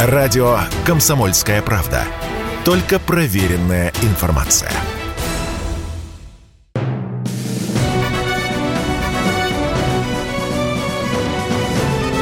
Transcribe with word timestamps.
Радио 0.00 0.60
«Комсомольская 0.86 1.60
правда». 1.60 2.04
Только 2.64 3.00
проверенная 3.00 3.92
информация. 4.02 4.70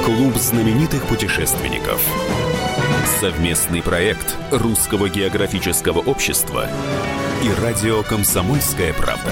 Клуб 0.06 0.36
знаменитых 0.36 1.02
путешественников. 1.02 2.00
Совместный 3.20 3.82
проект 3.82 4.34
Русского 4.50 5.10
географического 5.10 5.98
общества 5.98 6.70
и 7.42 7.62
радио 7.62 8.02
«Комсомольская 8.02 8.94
правда». 8.94 9.30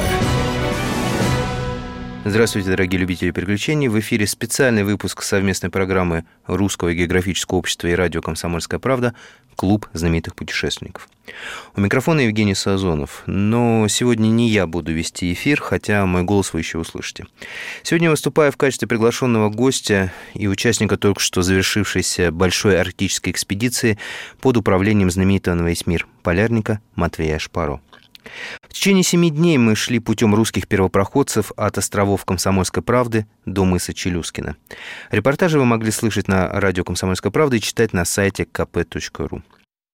Здравствуйте, 2.26 2.70
дорогие 2.70 2.98
любители 2.98 3.32
приключений. 3.32 3.88
В 3.88 4.00
эфире 4.00 4.26
специальный 4.26 4.82
выпуск 4.82 5.20
совместной 5.22 5.68
программы 5.68 6.24
Русского 6.46 6.94
географического 6.94 7.58
общества 7.58 7.88
и 7.88 7.92
радио 7.92 8.22
«Комсомольская 8.22 8.80
правда» 8.80 9.14
«Клуб 9.56 9.86
знаменитых 9.92 10.34
путешественников». 10.34 11.06
У 11.76 11.82
микрофона 11.82 12.20
Евгений 12.20 12.54
Сазонов. 12.54 13.24
Но 13.26 13.86
сегодня 13.88 14.28
не 14.28 14.48
я 14.48 14.66
буду 14.66 14.90
вести 14.90 15.34
эфир, 15.34 15.60
хотя 15.60 16.06
мой 16.06 16.22
голос 16.22 16.54
вы 16.54 16.60
еще 16.60 16.78
услышите. 16.78 17.26
Сегодня 17.82 18.08
выступаю 18.08 18.52
в 18.52 18.56
качестве 18.56 18.88
приглашенного 18.88 19.50
гостя 19.50 20.10
и 20.32 20.48
участника 20.48 20.96
только 20.96 21.20
что 21.20 21.42
завершившейся 21.42 22.32
большой 22.32 22.80
арктической 22.80 23.32
экспедиции 23.32 23.98
под 24.40 24.56
управлением 24.56 25.10
знаменитого 25.10 25.56
на 25.56 25.68
весь 25.68 25.86
мир 25.86 26.06
полярника 26.22 26.80
Матвея 26.94 27.38
Шпаро. 27.38 27.82
В 28.62 28.72
течение 28.72 29.02
семи 29.02 29.30
дней 29.30 29.58
мы 29.58 29.76
шли 29.76 29.98
путем 29.98 30.34
русских 30.34 30.68
первопроходцев 30.68 31.52
от 31.56 31.78
островов 31.78 32.24
Комсомольской 32.24 32.82
правды 32.82 33.26
до 33.46 33.64
мыса 33.64 33.94
Челюскина. 33.94 34.56
Репортажи 35.10 35.58
вы 35.58 35.64
могли 35.64 35.90
слышать 35.90 36.28
на 36.28 36.48
радио 36.48 36.84
Комсомольская 36.84 37.30
правда 37.30 37.56
и 37.56 37.60
читать 37.60 37.92
на 37.92 38.04
сайте 38.04 38.44
kp.ru. 38.44 39.42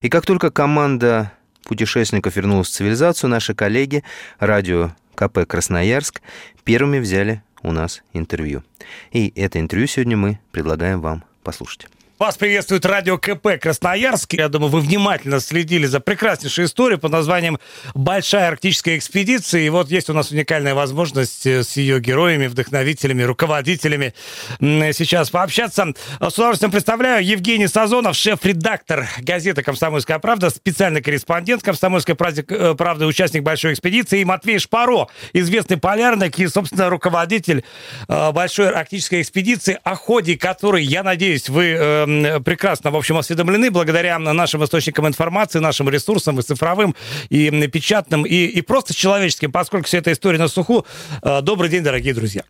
И 0.03 0.09
как 0.09 0.25
только 0.25 0.51
команда 0.51 1.33
путешественников 1.65 2.37
вернулась 2.37 2.69
в 2.69 2.73
цивилизацию, 2.73 3.31
наши 3.31 3.55
коллеги 3.55 4.03
радио 4.39 4.93
КП 5.15 5.47
«Красноярск» 5.47 6.23
первыми 6.65 6.99
взяли 6.99 7.43
у 7.63 7.73
нас 7.73 8.03
интервью. 8.13 8.65
И 9.13 9.33
это 9.37 9.61
интервью 9.61 9.87
сегодня 9.87 10.17
мы 10.17 10.41
предлагаем 10.53 11.01
вам 11.01 11.25
послушать. 11.43 11.89
Вас 12.21 12.37
приветствует 12.37 12.85
радио 12.85 13.17
КП 13.17 13.59
Красноярск. 13.59 14.35
Я 14.35 14.51
думаю, 14.51 14.71
вы 14.71 14.81
внимательно 14.81 15.41
следили 15.41 15.87
за 15.87 16.01
прекраснейшей 16.01 16.67
историей 16.67 16.99
под 16.99 17.13
названием 17.13 17.59
«Большая 17.95 18.49
арктическая 18.49 18.99
экспедиция». 18.99 19.63
И 19.63 19.71
вот 19.71 19.91
есть 19.91 20.11
у 20.11 20.13
нас 20.13 20.31
уникальная 20.31 20.75
возможность 20.75 21.47
э, 21.47 21.65
с 21.65 21.79
ее 21.79 21.99
героями, 21.99 22.47
вдохновителями, 22.47 23.23
руководителями 23.23 24.13
сейчас 24.61 25.31
пообщаться. 25.31 25.95
С 26.21 26.35
удовольствием 26.35 26.71
представляю 26.71 27.25
Евгений 27.25 27.69
Сазонов, 27.69 28.15
шеф-редактор 28.17 29.09
газеты 29.21 29.63
«Комсомольская 29.63 30.19
правда», 30.19 30.51
специальный 30.51 31.01
корреспондент 31.01 31.63
«Комсомольской 31.63 32.15
э, 32.19 32.75
правды», 32.75 33.07
участник 33.07 33.45
большой 33.45 33.73
экспедиции, 33.73 34.21
и 34.21 34.25
Матвей 34.27 34.59
Шпаро, 34.59 35.09
известный 35.33 35.79
полярник 35.79 36.39
и, 36.39 36.47
собственно, 36.49 36.91
руководитель 36.91 37.65
э, 38.09 38.33
большой 38.33 38.69
арктической 38.69 39.23
экспедиции, 39.23 39.79
о 39.85 39.95
ходе 39.95 40.37
которой, 40.37 40.85
я 40.85 41.03
надеюсь, 41.03 41.49
вы 41.49 42.09
прекрасно, 42.45 42.91
в 42.91 42.97
общем, 42.97 43.17
осведомлены 43.17 43.71
благодаря 43.71 44.19
нашим 44.19 44.65
источникам 44.65 45.07
информации, 45.07 45.59
нашим 45.59 45.89
ресурсам 45.89 46.39
и 46.39 46.43
цифровым, 46.43 46.95
и 47.29 47.51
печатным, 47.69 48.25
и, 48.25 48.35
и 48.35 48.61
просто 48.63 48.95
человеческим, 48.95 49.53
поскольку 49.53 49.87
вся 49.87 49.99
эта 49.99 50.13
история 50.13 50.39
на 50.39 50.49
суху. 50.49 50.87
Э, 51.23 51.41
добрый 51.43 51.71
день, 51.71 51.83
дорогие 51.83 52.15
друзья. 52.15 52.45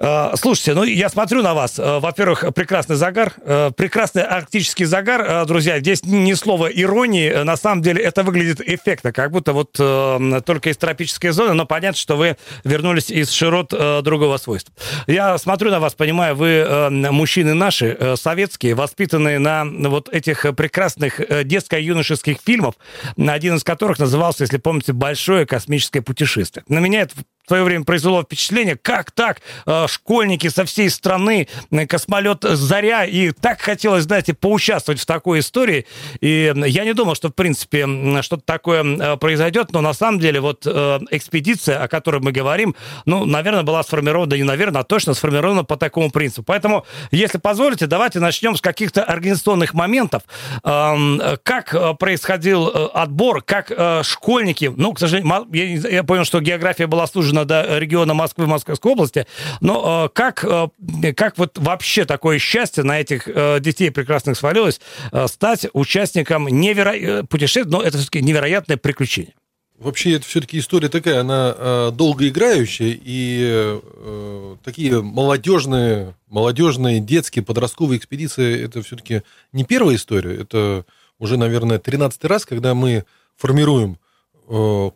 Э, 0.00 0.32
слушайте, 0.36 0.72
ну 0.74 0.82
я 0.82 1.10
смотрю 1.10 1.42
на 1.42 1.52
вас. 1.52 1.78
Э, 1.78 1.98
во-первых, 1.98 2.44
прекрасный 2.54 2.96
загар, 2.96 3.34
э, 3.44 3.70
прекрасный 3.76 4.22
арктический 4.22 4.86
загар, 4.86 5.44
друзья. 5.44 5.78
Здесь 5.78 6.02
ни 6.04 6.32
слова 6.32 6.68
иронии. 6.68 7.30
На 7.44 7.56
самом 7.56 7.82
деле 7.82 8.02
это 8.02 8.22
выглядит 8.22 8.60
эффектно, 8.62 9.12
как 9.12 9.30
будто 9.30 9.52
вот 9.52 9.72
только 9.72 10.70
из 10.70 10.76
тропической 10.76 11.30
зоны, 11.30 11.52
но 11.52 11.66
понятно, 11.66 11.98
что 11.98 12.16
вы 12.16 12.36
вернулись 12.64 13.10
из 13.10 13.30
широт 13.30 13.68
другого 14.02 14.38
свойства. 14.38 14.72
Я 15.06 15.36
смотрю 15.38 15.70
на 15.70 15.80
вас, 15.80 15.94
понимаю, 15.94 16.34
вы 16.34 16.88
мужчины 16.90 17.54
наши, 17.54 18.16
советские, 18.16 18.74
воспитанные 18.74 19.38
на 19.38 19.64
вот 19.64 20.08
этих 20.08 20.46
прекрасных 20.56 21.20
детско-юношеских 21.44 22.38
фильмов, 22.44 22.74
один 23.16 23.56
из 23.56 23.64
которых 23.64 23.98
назывался, 23.98 24.44
если 24.44 24.58
помните, 24.58 24.92
«Большое 24.92 25.46
космическое 25.46 26.00
путешествие». 26.02 26.64
На 26.68 26.78
меня 26.78 27.02
это 27.02 27.14
свое 27.50 27.64
время 27.64 27.84
произвело 27.84 28.22
впечатление, 28.22 28.76
как 28.76 29.10
так, 29.10 29.40
э, 29.66 29.86
школьники 29.88 30.48
со 30.48 30.64
всей 30.64 30.88
страны, 30.88 31.48
э, 31.72 31.86
космолет 31.86 32.44
«Заря», 32.44 33.04
и 33.04 33.32
так 33.32 33.60
хотелось, 33.60 34.04
знаете, 34.04 34.34
поучаствовать 34.34 35.00
в 35.00 35.06
такой 35.06 35.40
истории. 35.40 35.84
И 36.20 36.52
я 36.54 36.84
не 36.84 36.94
думал, 36.94 37.16
что, 37.16 37.28
в 37.28 37.34
принципе, 37.34 38.22
что-то 38.22 38.44
такое 38.44 38.84
э, 38.84 39.16
произойдет, 39.16 39.72
но 39.72 39.80
на 39.80 39.94
самом 39.94 40.20
деле 40.20 40.40
вот 40.40 40.64
экспедиция, 40.64 41.82
о 41.82 41.88
которой 41.88 42.20
мы 42.20 42.30
говорим, 42.30 42.76
ну, 43.04 43.24
наверное, 43.24 43.64
была 43.64 43.82
сформирована, 43.82 44.34
не 44.34 44.44
наверное, 44.44 44.82
а 44.82 44.84
точно 44.84 45.14
сформирована 45.14 45.64
по 45.64 45.76
такому 45.76 46.12
принципу. 46.12 46.44
Поэтому, 46.44 46.86
если 47.10 47.38
позволите, 47.38 47.86
давайте 47.86 48.20
начнем 48.20 48.54
с 48.54 48.60
каких-то 48.60 49.02
организационных 49.02 49.74
моментов. 49.74 50.22
Как 50.62 51.98
происходил 51.98 52.90
отбор, 52.94 53.42
как 53.42 53.72
школьники, 54.04 54.72
ну, 54.76 54.92
к 54.92 55.00
сожалению, 55.00 55.48
я 55.90 56.04
понял, 56.04 56.24
что 56.24 56.40
география 56.40 56.86
была 56.86 57.08
сужена 57.08 57.39
до 57.44 57.78
региона 57.78 58.14
Москвы, 58.14 58.46
Московской 58.46 58.92
области. 58.92 59.26
Но 59.60 60.06
э, 60.06 60.08
как, 60.14 60.44
э, 60.44 61.12
как 61.14 61.38
вот 61.38 61.58
вообще 61.58 62.04
такое 62.04 62.38
счастье 62.38 62.84
на 62.84 63.00
этих 63.00 63.26
э, 63.26 63.60
детей 63.60 63.90
прекрасных 63.90 64.36
свалилось 64.36 64.80
стать 65.26 65.66
участником 65.72 66.48
неверо... 66.48 67.24
путешествия, 67.24 67.70
но 67.70 67.82
это 67.82 67.98
все-таки 67.98 68.22
невероятное 68.22 68.76
приключение? 68.76 69.34
Вообще, 69.78 70.12
это 70.12 70.26
все-таки 70.26 70.58
история 70.58 70.90
такая, 70.90 71.20
она 71.20 71.90
долгоиграющая, 71.90 72.98
и 73.02 73.40
э, 73.42 74.56
такие 74.62 75.00
молодежные, 75.00 76.14
молодежные, 76.28 77.00
детские, 77.00 77.42
подростковые 77.42 77.98
экспедиции, 77.98 78.62
это 78.62 78.82
все-таки 78.82 79.22
не 79.52 79.64
первая 79.64 79.96
история, 79.96 80.36
это 80.36 80.84
уже, 81.18 81.38
наверное, 81.38 81.78
13 81.78 82.22
раз, 82.26 82.44
когда 82.44 82.74
мы 82.74 83.06
формируем 83.36 83.98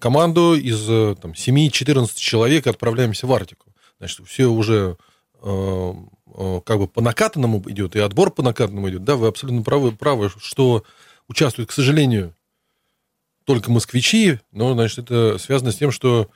команду 0.00 0.56
из 0.56 0.84
э, 0.88 1.14
там, 1.20 1.30
7-14 1.32 2.10
человек 2.16 2.66
отправляемся 2.66 3.28
в 3.28 3.32
Арктику. 3.32 3.72
Значит, 3.98 4.26
все 4.26 4.46
уже 4.46 4.96
э, 5.42 5.92
как 6.64 6.78
бы 6.78 6.88
по 6.88 7.00
накатанному 7.00 7.62
идет, 7.66 7.94
и 7.94 8.00
отбор 8.00 8.32
по 8.32 8.42
накатанному 8.42 8.90
идет. 8.90 9.04
Да, 9.04 9.14
вы 9.14 9.28
абсолютно 9.28 9.62
правы, 9.62 9.92
правы, 9.92 10.30
что 10.38 10.82
участвуют, 11.28 11.70
к 11.70 11.72
сожалению, 11.72 12.34
только 13.44 13.70
москвичи, 13.70 14.40
но, 14.50 14.74
значит, 14.74 15.04
это 15.04 15.38
связано 15.38 15.70
с 15.70 15.76
тем, 15.76 15.92
что 15.92 16.28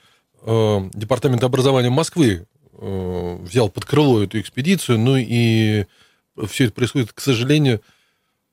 Департамент 0.45 1.43
образования 1.43 1.91
Москвы 1.91 2.47
взял 2.73 3.69
под 3.69 3.85
крыло 3.85 4.23
эту 4.23 4.39
экспедицию, 4.39 5.01
ну 5.01 5.17
и 5.17 5.87
все 6.47 6.67
это 6.67 6.75
происходит, 6.75 7.13
к 7.13 7.21
сожалению, 7.21 7.81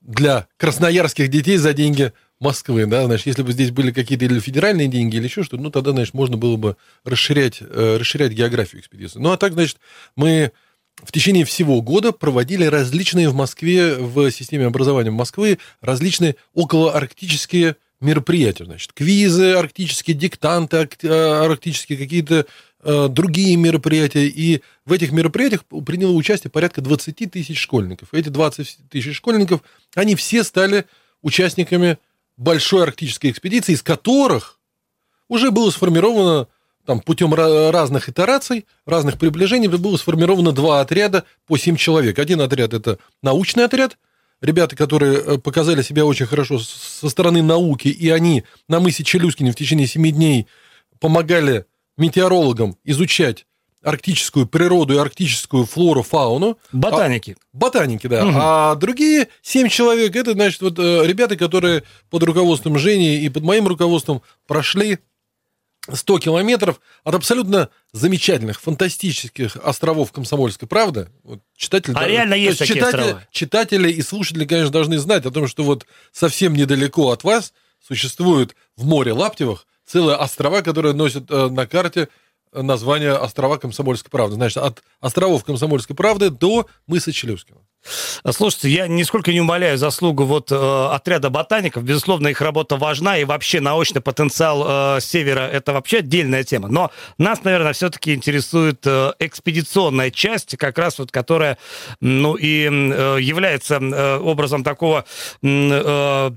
для 0.00 0.48
красноярских 0.56 1.28
детей 1.28 1.58
за 1.58 1.72
деньги 1.72 2.12
Москвы, 2.38 2.84
да, 2.86 3.06
значит, 3.06 3.26
если 3.26 3.42
бы 3.42 3.52
здесь 3.52 3.70
были 3.70 3.92
какие-то 3.92 4.26
или 4.26 4.38
федеральные 4.40 4.88
деньги, 4.88 5.16
или 5.16 5.24
еще 5.24 5.42
что-то, 5.42 5.62
ну, 5.62 5.70
тогда, 5.70 5.92
значит, 5.92 6.12
можно 6.12 6.36
было 6.36 6.56
бы 6.56 6.76
расширять, 7.04 7.58
э, 7.60 7.96
расширять 7.98 8.32
географию 8.32 8.80
экспедиции. 8.80 9.18
Ну, 9.18 9.32
а 9.32 9.38
так, 9.38 9.54
значит, 9.54 9.78
мы 10.16 10.52
в 11.02 11.12
течение 11.12 11.44
всего 11.44 11.80
года 11.80 12.12
проводили 12.12 12.64
различные 12.64 13.28
в 13.28 13.34
Москве, 13.34 13.94
в 13.96 14.30
системе 14.30 14.66
образования 14.66 15.10
Москвы, 15.10 15.58
различные 15.80 16.36
околоарктические 16.54 17.76
мероприятия. 18.00 18.64
Значит, 18.64 18.92
квизы 18.92 19.52
арктические, 19.52 20.16
диктанты 20.16 20.88
э, 21.02 21.08
арктические, 21.08 21.98
какие-то 21.98 22.46
э, 22.82 23.08
другие 23.08 23.56
мероприятия. 23.56 24.26
И 24.26 24.62
в 24.84 24.92
этих 24.92 25.12
мероприятиях 25.12 25.64
приняло 25.84 26.12
участие 26.12 26.50
порядка 26.50 26.80
20 26.80 27.30
тысяч 27.30 27.58
школьников. 27.58 28.08
Эти 28.12 28.28
20 28.28 28.88
тысяч 28.90 29.16
школьников, 29.16 29.62
они 29.94 30.14
все 30.14 30.44
стали 30.44 30.84
участниками 31.22 31.98
большой 32.36 32.84
арктической 32.84 33.30
экспедиции, 33.30 33.72
из 33.72 33.82
которых 33.82 34.60
уже 35.28 35.50
было 35.50 35.70
сформировано 35.70 36.48
там, 36.84 37.00
путем 37.00 37.34
разных 37.34 38.08
итераций, 38.08 38.66
разных 38.86 39.18
приближений, 39.18 39.68
было 39.68 39.96
сформировано 39.96 40.52
два 40.52 40.80
отряда 40.80 41.24
по 41.46 41.56
семь 41.56 41.76
человек. 41.76 42.18
Один 42.18 42.40
отряд– 42.40 42.72
это 42.74 42.98
научный 43.22 43.64
отряд, 43.64 43.98
ребята, 44.40 44.76
которые 44.76 45.18
э, 45.18 45.38
показали 45.38 45.82
себя 45.82 46.06
очень 46.06 46.26
хорошо 46.26 46.60
со 46.60 47.08
стороны 47.08 47.42
науки, 47.42 47.88
и 47.88 48.08
они 48.08 48.44
на 48.68 48.78
мысе 48.78 49.02
Челюскине 49.02 49.50
в 49.50 49.56
течение 49.56 49.88
семи 49.88 50.12
дней 50.12 50.46
помогали 51.00 51.66
метеорологам 51.96 52.76
изучать 52.84 53.46
арктическую 53.86 54.46
природу 54.46 54.94
и 54.94 54.98
арктическую 54.98 55.64
флору, 55.64 56.02
фауну. 56.02 56.58
Ботаники. 56.72 57.36
А, 57.38 57.46
ботаники, 57.52 58.08
да. 58.08 58.26
Угу. 58.26 58.34
А 58.34 58.74
другие 58.74 59.28
семь 59.42 59.68
человек, 59.68 60.16
это, 60.16 60.32
значит, 60.32 60.60
вот 60.60 60.78
э, 60.80 61.06
ребята, 61.06 61.36
которые 61.36 61.84
под 62.10 62.24
руководством 62.24 62.78
Жени 62.78 63.18
и 63.18 63.28
под 63.28 63.44
моим 63.44 63.68
руководством 63.68 64.22
прошли 64.48 64.98
100 65.90 66.18
километров 66.18 66.80
от 67.04 67.14
абсолютно 67.14 67.68
замечательных, 67.92 68.60
фантастических 68.60 69.56
островов 69.56 70.10
Комсомольской 70.10 70.66
правды. 70.66 71.08
Вот 71.22 71.38
читатели, 71.56 71.94
а 71.96 72.08
реально 72.08 72.34
есть 72.34 72.58
такие 72.58 72.74
читатели, 72.74 73.00
острова? 73.00 73.28
читатели 73.30 73.92
и 73.92 74.02
слушатели, 74.02 74.46
конечно, 74.46 74.72
должны 74.72 74.98
знать 74.98 75.26
о 75.26 75.30
том, 75.30 75.46
что 75.46 75.62
вот 75.62 75.86
совсем 76.10 76.54
недалеко 76.54 77.12
от 77.12 77.22
вас 77.22 77.52
существует 77.86 78.56
в 78.76 78.84
море 78.84 79.12
Лаптевых 79.12 79.64
целые 79.86 80.16
острова, 80.16 80.62
которые 80.62 80.92
носят 80.92 81.30
э, 81.30 81.48
на 81.48 81.68
карте 81.68 82.08
название 82.62 83.12
острова 83.12 83.58
Комсомольской 83.58 84.10
правды. 84.10 84.36
Значит, 84.36 84.58
от 84.58 84.82
островов 85.00 85.44
Комсомольской 85.44 85.96
правды 85.96 86.30
до 86.30 86.66
мыса 86.86 87.12
Челюскина. 87.12 87.60
Слушайте, 88.30 88.68
я 88.70 88.86
нисколько 88.86 89.32
не 89.32 89.40
умоляю 89.40 89.78
заслугу 89.78 90.24
вот 90.24 90.50
э, 90.50 90.88
отряда 90.92 91.30
ботаников. 91.30 91.84
Безусловно, 91.84 92.28
их 92.28 92.40
работа 92.40 92.76
важна, 92.76 93.18
и 93.18 93.24
вообще 93.24 93.60
научный 93.60 94.00
потенциал 94.00 94.96
э, 94.96 95.00
Севера– 95.00 95.48
это 95.52 95.72
вообще 95.72 95.98
отдельная 95.98 96.44
тема. 96.44 96.68
Но 96.68 96.90
нас, 97.18 97.44
наверное, 97.44 97.72
все-таки 97.72 98.14
интересует 98.14 98.80
э, 98.84 99.12
экспедиционная 99.18 100.10
часть, 100.10 100.56
как 100.56 100.78
раз 100.78 100.98
вот 100.98 101.10
которая, 101.10 101.58
ну, 102.00 102.34
и 102.34 102.68
э, 102.68 103.18
является 103.20 103.76
э, 103.76 104.18
образом 104.18 104.64
такого 104.64 105.04
э, 105.42 106.30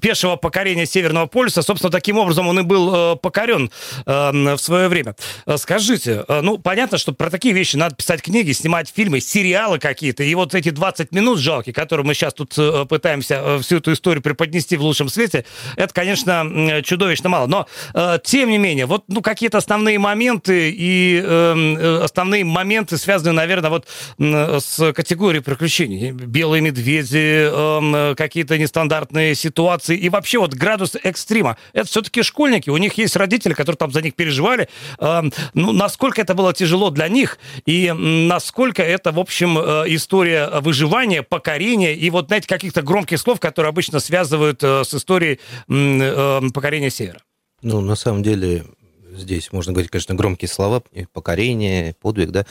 пешего 0.00 0.36
покорения 0.36 0.86
Северного 0.86 1.26
полюса. 1.26 1.62
Собственно, 1.62 1.90
таким 1.90 2.18
образом 2.18 2.48
он 2.48 2.60
и 2.60 2.62
был 2.62 2.94
э, 2.94 3.16
покорен 3.16 3.70
э, 4.04 4.54
в 4.54 4.58
свое 4.58 4.88
время. 4.88 5.14
Скажите, 5.56 6.24
э, 6.26 6.40
ну, 6.42 6.58
понятно, 6.58 6.98
что 6.98 7.12
про 7.12 7.30
такие 7.30 7.54
вещи 7.54 7.76
надо 7.76 7.94
писать 7.96 8.22
книги, 8.22 8.52
снимать 8.52 8.92
фильмы, 8.94 9.20
сериалы 9.20 9.78
какие-то, 9.78 10.22
и 10.22 10.34
вот 10.34 10.54
эти 10.54 10.70
два 10.70 10.85
20 10.86 11.12
минут 11.12 11.40
жалкие, 11.40 11.74
которые 11.74 12.06
мы 12.06 12.14
сейчас 12.14 12.32
тут 12.32 12.54
э, 12.56 12.86
пытаемся 12.88 13.40
э, 13.42 13.58
всю 13.58 13.78
эту 13.78 13.92
историю 13.92 14.22
преподнести 14.22 14.76
в 14.76 14.82
лучшем 14.82 15.08
свете, 15.08 15.44
это, 15.74 15.92
конечно, 15.92 16.80
чудовищно 16.84 17.28
мало. 17.28 17.46
Но, 17.48 17.66
э, 17.92 18.18
тем 18.22 18.50
не 18.50 18.58
менее, 18.58 18.86
вот 18.86 19.02
ну, 19.08 19.20
какие-то 19.20 19.58
основные 19.58 19.98
моменты 19.98 20.70
и 20.70 21.20
э, 21.24 22.00
основные 22.04 22.44
моменты 22.44 22.98
связаны, 22.98 23.32
наверное, 23.32 23.70
вот 23.70 23.88
с 24.18 24.92
категорией 24.92 25.42
приключений. 25.42 26.12
Белые 26.12 26.60
медведи, 26.60 27.50
э, 27.50 28.14
какие-то 28.14 28.56
нестандартные 28.56 29.34
ситуации 29.34 29.96
и 29.96 30.08
вообще 30.08 30.38
вот 30.38 30.54
градус 30.54 30.96
экстрима. 31.02 31.56
Это 31.72 31.88
все-таки 31.88 32.22
школьники, 32.22 32.70
у 32.70 32.76
них 32.76 32.94
есть 32.94 33.16
родители, 33.16 33.54
которые 33.54 33.76
там 33.76 33.90
за 33.90 34.02
них 34.02 34.14
переживали. 34.14 34.68
Э, 35.00 35.22
ну, 35.54 35.72
насколько 35.72 36.20
это 36.20 36.34
было 36.34 36.54
тяжело 36.54 36.90
для 36.90 37.08
них 37.08 37.38
и 37.64 37.92
насколько 37.92 38.84
это, 38.84 39.10
в 39.10 39.18
общем, 39.18 39.58
история 39.58 40.48
выживания 40.60 40.75
выживания, 40.76 41.22
покорения 41.22 41.94
и 41.94 42.10
вот, 42.10 42.26
знаете, 42.26 42.46
каких-то 42.46 42.82
громких 42.82 43.18
слов, 43.18 43.40
которые 43.40 43.70
обычно 43.70 43.98
связывают 43.98 44.62
э, 44.62 44.84
с 44.84 44.92
историей 44.92 45.40
э, 45.68 46.40
покорения 46.52 46.90
Севера. 46.90 47.20
Ну, 47.62 47.80
на 47.80 47.96
самом 47.96 48.22
деле, 48.22 48.66
здесь 49.10 49.52
можно 49.52 49.72
говорить, 49.72 49.90
конечно, 49.90 50.14
громкие 50.14 50.48
слова, 50.48 50.82
покорение, 51.14 51.94
подвиг, 52.00 52.30
да, 52.30 52.46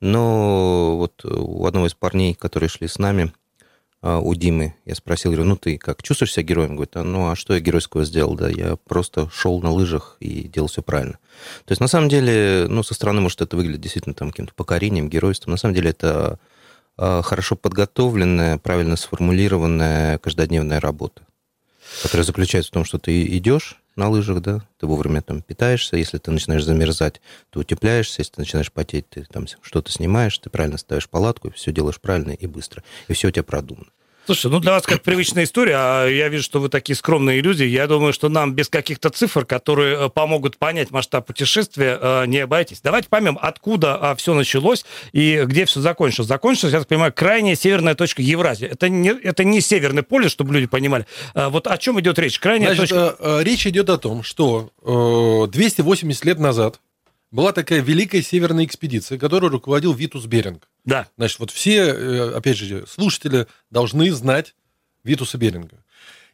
но 0.00 0.96
вот 0.96 1.24
у 1.24 1.66
одного 1.66 1.86
из 1.86 1.94
парней, 1.94 2.34
которые 2.34 2.68
шли 2.68 2.88
с 2.88 2.98
нами, 2.98 3.32
а, 4.00 4.18
у 4.18 4.34
Димы, 4.34 4.74
я 4.84 4.94
спросил, 4.94 5.32
говорю, 5.32 5.48
ну 5.48 5.56
ты 5.56 5.76
как, 5.76 6.02
чувствуешь 6.02 6.32
себя 6.32 6.44
героем? 6.44 6.74
Говорит, 6.74 6.96
а, 6.96 7.04
ну 7.04 7.30
а 7.30 7.36
что 7.36 7.54
я 7.54 7.60
геройского 7.60 8.04
сделал? 8.04 8.34
Да, 8.34 8.48
я 8.48 8.76
просто 8.76 9.28
шел 9.30 9.60
на 9.60 9.70
лыжах 9.70 10.16
и 10.20 10.48
делал 10.48 10.68
все 10.68 10.82
правильно. 10.82 11.18
То 11.64 11.72
есть, 11.72 11.80
на 11.80 11.88
самом 11.88 12.08
деле, 12.08 12.66
ну, 12.68 12.84
со 12.84 12.94
стороны, 12.94 13.20
может, 13.20 13.40
это 13.40 13.56
выглядит 13.56 13.80
действительно 13.80 14.14
там 14.14 14.30
каким-то 14.30 14.54
покорением, 14.54 15.08
геройством. 15.08 15.52
На 15.52 15.56
самом 15.56 15.74
деле, 15.74 15.90
это 15.90 16.38
Э, 16.38 16.46
хорошо 16.98 17.56
подготовленная, 17.56 18.58
правильно 18.58 18.96
сформулированная 18.96 20.18
каждодневная 20.18 20.80
работа, 20.80 21.22
которая 22.02 22.24
заключается 22.24 22.70
в 22.70 22.74
том, 22.74 22.84
что 22.84 22.98
ты 22.98 23.24
идешь 23.36 23.80
на 23.94 24.08
лыжах, 24.08 24.40
да, 24.40 24.62
ты 24.78 24.86
вовремя 24.86 25.22
там 25.22 25.42
питаешься, 25.42 25.96
если 25.96 26.18
ты 26.18 26.30
начинаешь 26.30 26.64
замерзать, 26.64 27.20
ты 27.50 27.58
утепляешься, 27.58 28.20
если 28.20 28.34
ты 28.34 28.40
начинаешь 28.42 28.72
потеть, 28.72 29.08
ты 29.10 29.24
там 29.24 29.46
что-то 29.60 29.90
снимаешь, 29.90 30.38
ты 30.38 30.50
правильно 30.50 30.78
ставишь 30.78 31.08
палатку, 31.08 31.50
все 31.52 31.72
делаешь 31.72 32.00
правильно 32.00 32.32
и 32.32 32.46
быстро, 32.46 32.82
и 33.08 33.12
все 33.12 33.28
у 33.28 33.30
тебя 33.30 33.42
продумано. 33.42 33.88
Слушай, 34.28 34.50
ну 34.50 34.60
для 34.60 34.72
вас 34.72 34.82
как 34.82 35.00
привычная 35.00 35.44
история, 35.44 35.76
а 35.78 36.06
я 36.06 36.28
вижу, 36.28 36.44
что 36.44 36.60
вы 36.60 36.68
такие 36.68 36.94
скромные 36.94 37.40
люди. 37.40 37.62
Я 37.62 37.86
думаю, 37.86 38.12
что 38.12 38.28
нам 38.28 38.52
без 38.52 38.68
каких-то 38.68 39.08
цифр, 39.08 39.46
которые 39.46 39.96
э, 39.96 40.08
помогут 40.10 40.58
понять 40.58 40.90
масштаб 40.90 41.26
путешествия, 41.26 41.98
э, 41.98 42.26
не 42.26 42.40
обойтись. 42.40 42.82
Давайте 42.82 43.08
поймем, 43.08 43.38
откуда 43.40 43.96
а, 43.96 44.14
все 44.16 44.34
началось 44.34 44.84
и 45.12 45.44
где 45.46 45.64
все 45.64 45.80
закончилось. 45.80 46.28
Закончилось, 46.28 46.74
я 46.74 46.80
так 46.80 46.88
понимаю, 46.88 47.10
крайняя 47.10 47.54
северная 47.54 47.94
точка 47.94 48.20
Евразии. 48.20 48.68
Это 48.68 48.90
не, 48.90 49.08
это 49.08 49.44
не 49.44 49.62
северный 49.62 50.02
полюс, 50.02 50.30
чтобы 50.30 50.52
люди 50.52 50.66
понимали. 50.66 51.06
А 51.32 51.48
вот 51.48 51.66
о 51.66 51.78
чем 51.78 51.98
идет 51.98 52.18
речь? 52.18 52.38
Крайняя 52.38 52.74
Значит, 52.74 52.90
точка... 52.90 53.16
Э, 53.18 53.42
речь 53.42 53.66
идет 53.66 53.88
о 53.88 53.96
том, 53.96 54.22
что 54.22 54.72
280 54.84 56.26
лет 56.26 56.38
назад 56.38 56.80
была 57.30 57.52
такая 57.52 57.80
великая 57.80 58.22
северная 58.22 58.64
экспедиция, 58.64 59.18
которую 59.18 59.52
руководил 59.52 59.92
Витус 59.92 60.26
Беринг. 60.26 60.68
Да. 60.88 61.06
Значит, 61.18 61.38
вот 61.38 61.50
все, 61.50 61.80
э, 61.80 62.30
опять 62.34 62.56
же, 62.56 62.86
слушатели 62.88 63.46
должны 63.70 64.10
знать 64.10 64.54
Витуса 65.04 65.36
Беринга. 65.36 65.84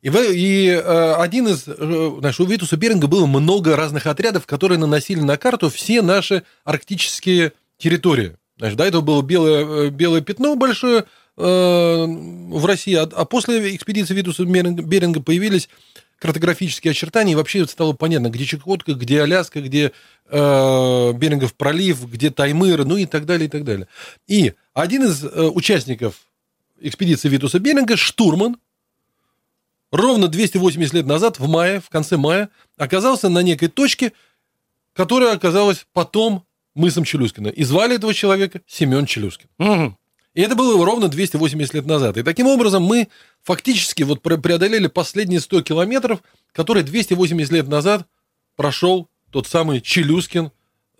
И, 0.01 0.09
и 0.09 0.69
э, 0.69 1.15
один 1.15 1.49
из... 1.49 1.65
Э, 1.67 2.33
у 2.39 2.45
Витуса 2.45 2.77
Беринга 2.77 3.09
было 3.09 3.27
много 3.27 3.75
разных 3.75 4.07
отрядов, 4.07 4.47
которые 4.47 4.79
наносили 4.79 5.19
на 5.19 5.37
карту 5.39 5.71
все 5.71 6.03
наши 6.03 6.45
арктические 6.63 7.53
территории. 7.79 8.37
Значит, 8.57 8.79
до 8.79 8.85
этого 8.85 9.03
было 9.03 9.23
белое, 9.23 9.91
белое 9.91 10.21
пятно 10.21 10.55
большое 10.55 11.07
э, 11.37 12.05
в 12.07 12.65
России, 12.65 12.95
а, 12.95 13.11
а 13.13 13.25
после 13.25 13.75
экспедиции 13.75 14.15
Витуса 14.15 14.45
Беринга 14.45 15.21
появились 15.21 15.69
картографические 16.25 16.93
очертания, 16.93 17.33
и 17.33 17.35
вообще 17.35 17.67
стало 17.67 17.93
понятно, 17.93 18.31
где 18.31 18.47
Чукотка, 18.47 18.95
где 18.95 19.21
Аляска, 19.21 19.61
где 19.61 19.93
э, 20.31 21.13
Берингов 21.13 21.53
пролив, 21.53 22.11
где 22.11 22.31
Таймыр, 22.31 22.87
ну 22.87 22.97
и 22.97 23.05
так 23.05 23.27
далее, 23.27 23.47
и 23.47 23.51
так 23.51 23.63
далее. 23.63 23.89
И 24.27 24.55
один 24.73 25.05
из 25.05 25.23
э, 25.23 25.29
участников 25.29 26.15
экспедиции 26.81 27.29
Витуса 27.29 27.59
Беринга, 27.59 27.99
штурман, 27.99 28.57
ровно 29.93 30.29
280 30.29 30.95
лет 30.95 31.05
назад, 31.05 31.39
в 31.39 31.47
мае, 31.47 31.83
в 31.83 31.91
конце 31.91 32.17
мая, 32.17 32.49
оказался 32.79 33.29
на 33.29 33.41
некой 33.41 33.69
точке, 33.69 34.15
которая 34.95 35.35
оказалась 35.35 35.87
потом 35.93 36.47
мысом 36.75 37.05
Челюскина. 37.05 37.49
И 37.49 37.65
звали 37.65 37.97
этого 37.97 38.15
человека 38.15 38.63
Семен 38.67 39.05
Челюскин. 39.05 39.51
Угу. 39.59 39.99
И 40.35 40.43
это 40.43 40.57
было 40.57 40.85
ровно 40.85 41.09
280 41.09 41.75
лет 41.75 41.87
назад. 41.87 42.17
И 42.17 42.23
таким 42.23 42.49
образом 42.49 42.83
мы 42.83 43.09
фактически 43.43 44.03
вот 44.03 44.21
преодолели 44.21 44.89
последние 44.89 45.41
100 45.41 45.63
километров, 45.63 46.21
которые 46.53 46.83
280 46.83 47.53
лет 47.53 47.69
назад 47.69 48.07
прошел 48.57 49.09
тот 49.31 49.47
самый 49.47 49.81
Челюскин, 49.81 50.51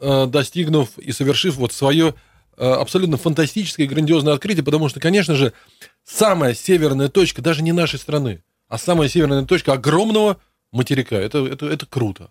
э, 0.01 0.27
достигнув 0.27 0.99
и 0.99 1.13
совершив 1.13 1.57
вот 1.57 1.73
свое 1.73 2.15
э, 2.57 2.65
абсолютно 2.65 3.17
фантастическое 3.17 3.85
и 3.85 3.89
грандиозное 3.89 4.35
открытие, 4.35 4.65
потому 4.65 4.89
что, 4.89 5.01
конечно 5.01 5.35
же, 5.35 5.53
самая 6.05 6.55
северная 6.55 7.09
точка 7.09 7.43
даже 7.43 7.63
не 7.63 7.73
нашей 7.73 7.99
страны, 7.99 8.43
а 8.69 8.79
самая 8.79 9.09
северная 9.09 9.45
точка 9.45 9.73
огромного 9.73 10.39
материка. 10.71 11.17
Это, 11.17 11.47
это, 11.47 11.67
это 11.67 11.87
круто. 11.87 12.29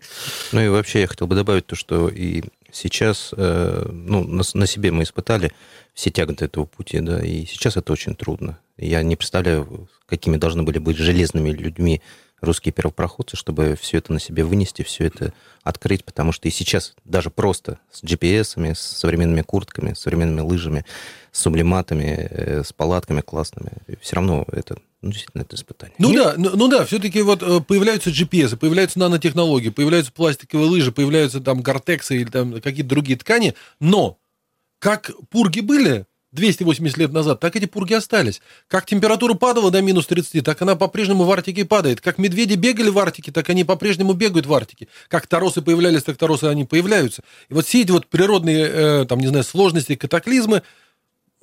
Ну 0.52 0.62
и 0.62 0.68
вообще 0.70 1.02
я 1.02 1.08
хотел 1.08 1.28
бы 1.28 1.36
добавить 1.36 1.66
то, 1.66 1.76
что 1.76 2.10
и 2.10 2.44
сейчас, 2.74 3.34
э, 3.38 3.86
ну, 3.90 4.24
на, 4.24 4.44
на 4.54 4.68
себе 4.68 4.92
мы 4.92 5.04
испытали 5.04 5.52
все 5.94 6.10
тяготы 6.10 6.46
этого 6.46 6.66
пути, 6.66 7.00
да, 7.00 7.24
и 7.24 7.46
сейчас 7.46 7.78
это 7.78 7.94
очень 7.94 8.16
трудно. 8.16 8.60
Я 8.78 9.04
не 9.04 9.16
представляю, 9.16 9.88
какими 10.06 10.38
должны 10.38 10.64
были 10.64 10.80
быть 10.80 10.98
железными 10.98 11.52
людьми 11.52 12.02
русские 12.44 12.74
первопроходцы, 12.74 13.38
чтобы 13.38 13.78
все 13.80 13.98
это 13.98 14.12
на 14.12 14.20
себе 14.20 14.44
вынести, 14.44 14.84
все 14.84 15.06
это 15.06 15.34
открыть, 15.64 16.04
потому 16.04 16.32
что 16.34 16.48
и 16.48 16.52
сейчас 16.52 16.94
даже 17.06 17.30
просто 17.30 17.80
с 17.90 18.04
GPS, 18.04 18.76
с 18.76 18.80
современными 18.80 19.42
куртками, 19.42 19.94
с 19.94 20.00
современными 20.00 20.42
лыжами, 20.42 20.86
с 21.32 21.42
сублиматами, 21.42 22.28
э, 22.30 22.64
с 22.64 22.74
палатками 22.74 23.22
классными, 23.22 23.72
все 24.02 24.18
равно 24.18 24.46
это 24.52 24.78
ну, 25.02 25.12
действительно, 25.12 25.42
это 25.42 25.56
испытание. 25.58 25.96
Ну 26.00 26.12
Нет? 26.12 26.24
да, 26.24 26.34
ну, 26.38 26.52
ну 26.56 26.68
да, 26.70 26.86
все-таки 26.86 27.22
вот 27.22 27.44
э, 27.44 27.60
появляются 27.62 28.10
GPS, 28.10 28.56
появляются 28.56 29.00
нанотехнологии, 29.00 29.70
появляются 29.70 30.14
пластиковые 30.14 30.70
лыжи, 30.70 30.92
появляются 30.92 31.42
там 31.42 31.62
гортексы 31.62 32.16
или 32.16 32.30
там 32.30 32.62
какие-то 32.62 32.90
другие 32.90 33.18
ткани, 33.18 33.54
но 33.80 34.18
как 34.80 35.12
пурги 35.30 35.60
были 35.60 36.06
280 36.34 36.98
лет 36.98 37.14
назад, 37.14 37.40
так 37.40 37.56
эти 37.56 37.66
пурги 37.66 37.94
остались. 37.94 38.42
Как 38.68 38.86
температура 38.86 39.36
падала 39.36 39.72
до 39.72 39.82
минус 39.82 40.08
30, 40.08 40.44
так 40.44 40.62
она 40.62 40.76
по-прежнему 40.76 41.24
в 41.24 41.32
Арктике 41.32 41.64
падает. 41.64 42.02
Как 42.02 42.18
медведи 42.18 42.56
бегали 42.56 42.90
в 42.90 42.98
Арктике, 42.98 43.32
так 43.32 43.50
они 43.50 43.64
по-прежнему 43.64 44.14
бегают 44.14 44.46
в 44.46 44.54
Арктике. 44.54 44.88
Как 45.08 45.28
торосы 45.28 45.62
появлялись, 45.62 46.04
так 46.04 46.18
торосы 46.18 46.46
они 46.46 46.66
появляются. 46.66 47.24
И 47.50 47.54
вот 47.54 47.66
все 47.66 47.82
эти 47.82 47.92
вот 47.92 48.08
природные, 48.08 48.66
э, 48.66 49.06
там, 49.08 49.20
не 49.20 49.28
знаю, 49.28 49.44
сложности, 49.44 49.96
катаклизмы 49.96 50.64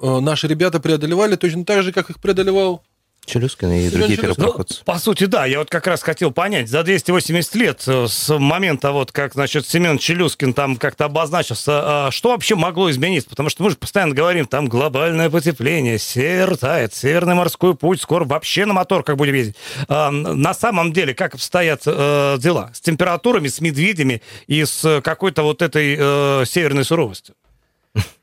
э, 0.00 0.20
наши 0.20 0.48
ребята 0.48 0.80
преодолевали 0.80 1.36
точно 1.36 1.64
так 1.64 1.82
же, 1.82 1.92
как 1.92 2.10
их 2.10 2.20
преодолевал 2.20 2.82
Челюскин 3.30 3.72
и 3.72 3.78
Семен 3.78 3.90
другие 3.90 4.16
Челюскин. 4.16 4.34
первопроходцы. 4.34 4.76
Ну, 4.78 4.92
по 4.92 4.98
сути, 4.98 5.24
да. 5.24 5.46
Я 5.46 5.58
вот 5.60 5.70
как 5.70 5.86
раз 5.86 6.02
хотел 6.02 6.30
понять. 6.30 6.68
За 6.68 6.82
280 6.82 7.54
лет 7.54 7.82
э, 7.86 8.06
с 8.08 8.38
момента, 8.38 8.92
вот 8.92 9.12
как, 9.12 9.34
значит, 9.34 9.66
Семен 9.66 9.98
Челюскин 9.98 10.52
там 10.52 10.76
как-то 10.76 11.06
обозначился, 11.06 12.06
а 12.06 12.10
что 12.10 12.30
вообще 12.30 12.54
могло 12.54 12.90
измениться? 12.90 13.30
Потому 13.30 13.48
что 13.48 13.62
мы 13.62 13.70
же 13.70 13.76
постоянно 13.76 14.14
говорим, 14.14 14.46
там 14.46 14.68
глобальное 14.68 15.30
потепление, 15.30 15.98
север 15.98 16.56
тает, 16.56 16.94
северный 16.94 17.34
морской 17.34 17.74
путь, 17.74 18.00
скоро 18.00 18.24
вообще 18.24 18.66
на 18.66 18.74
мотор 18.74 19.02
как 19.02 19.16
будем 19.16 19.34
ездить. 19.34 19.56
А, 19.88 20.10
на 20.10 20.54
самом 20.54 20.92
деле, 20.92 21.14
как 21.14 21.34
обстоят 21.34 21.82
э, 21.86 22.36
дела 22.38 22.70
с 22.74 22.80
температурами, 22.80 23.48
с 23.48 23.60
медведями 23.60 24.22
и 24.46 24.64
с 24.64 25.00
какой-то 25.02 25.42
вот 25.42 25.62
этой 25.62 25.96
э, 25.98 26.44
северной 26.46 26.84
суровостью? 26.84 27.34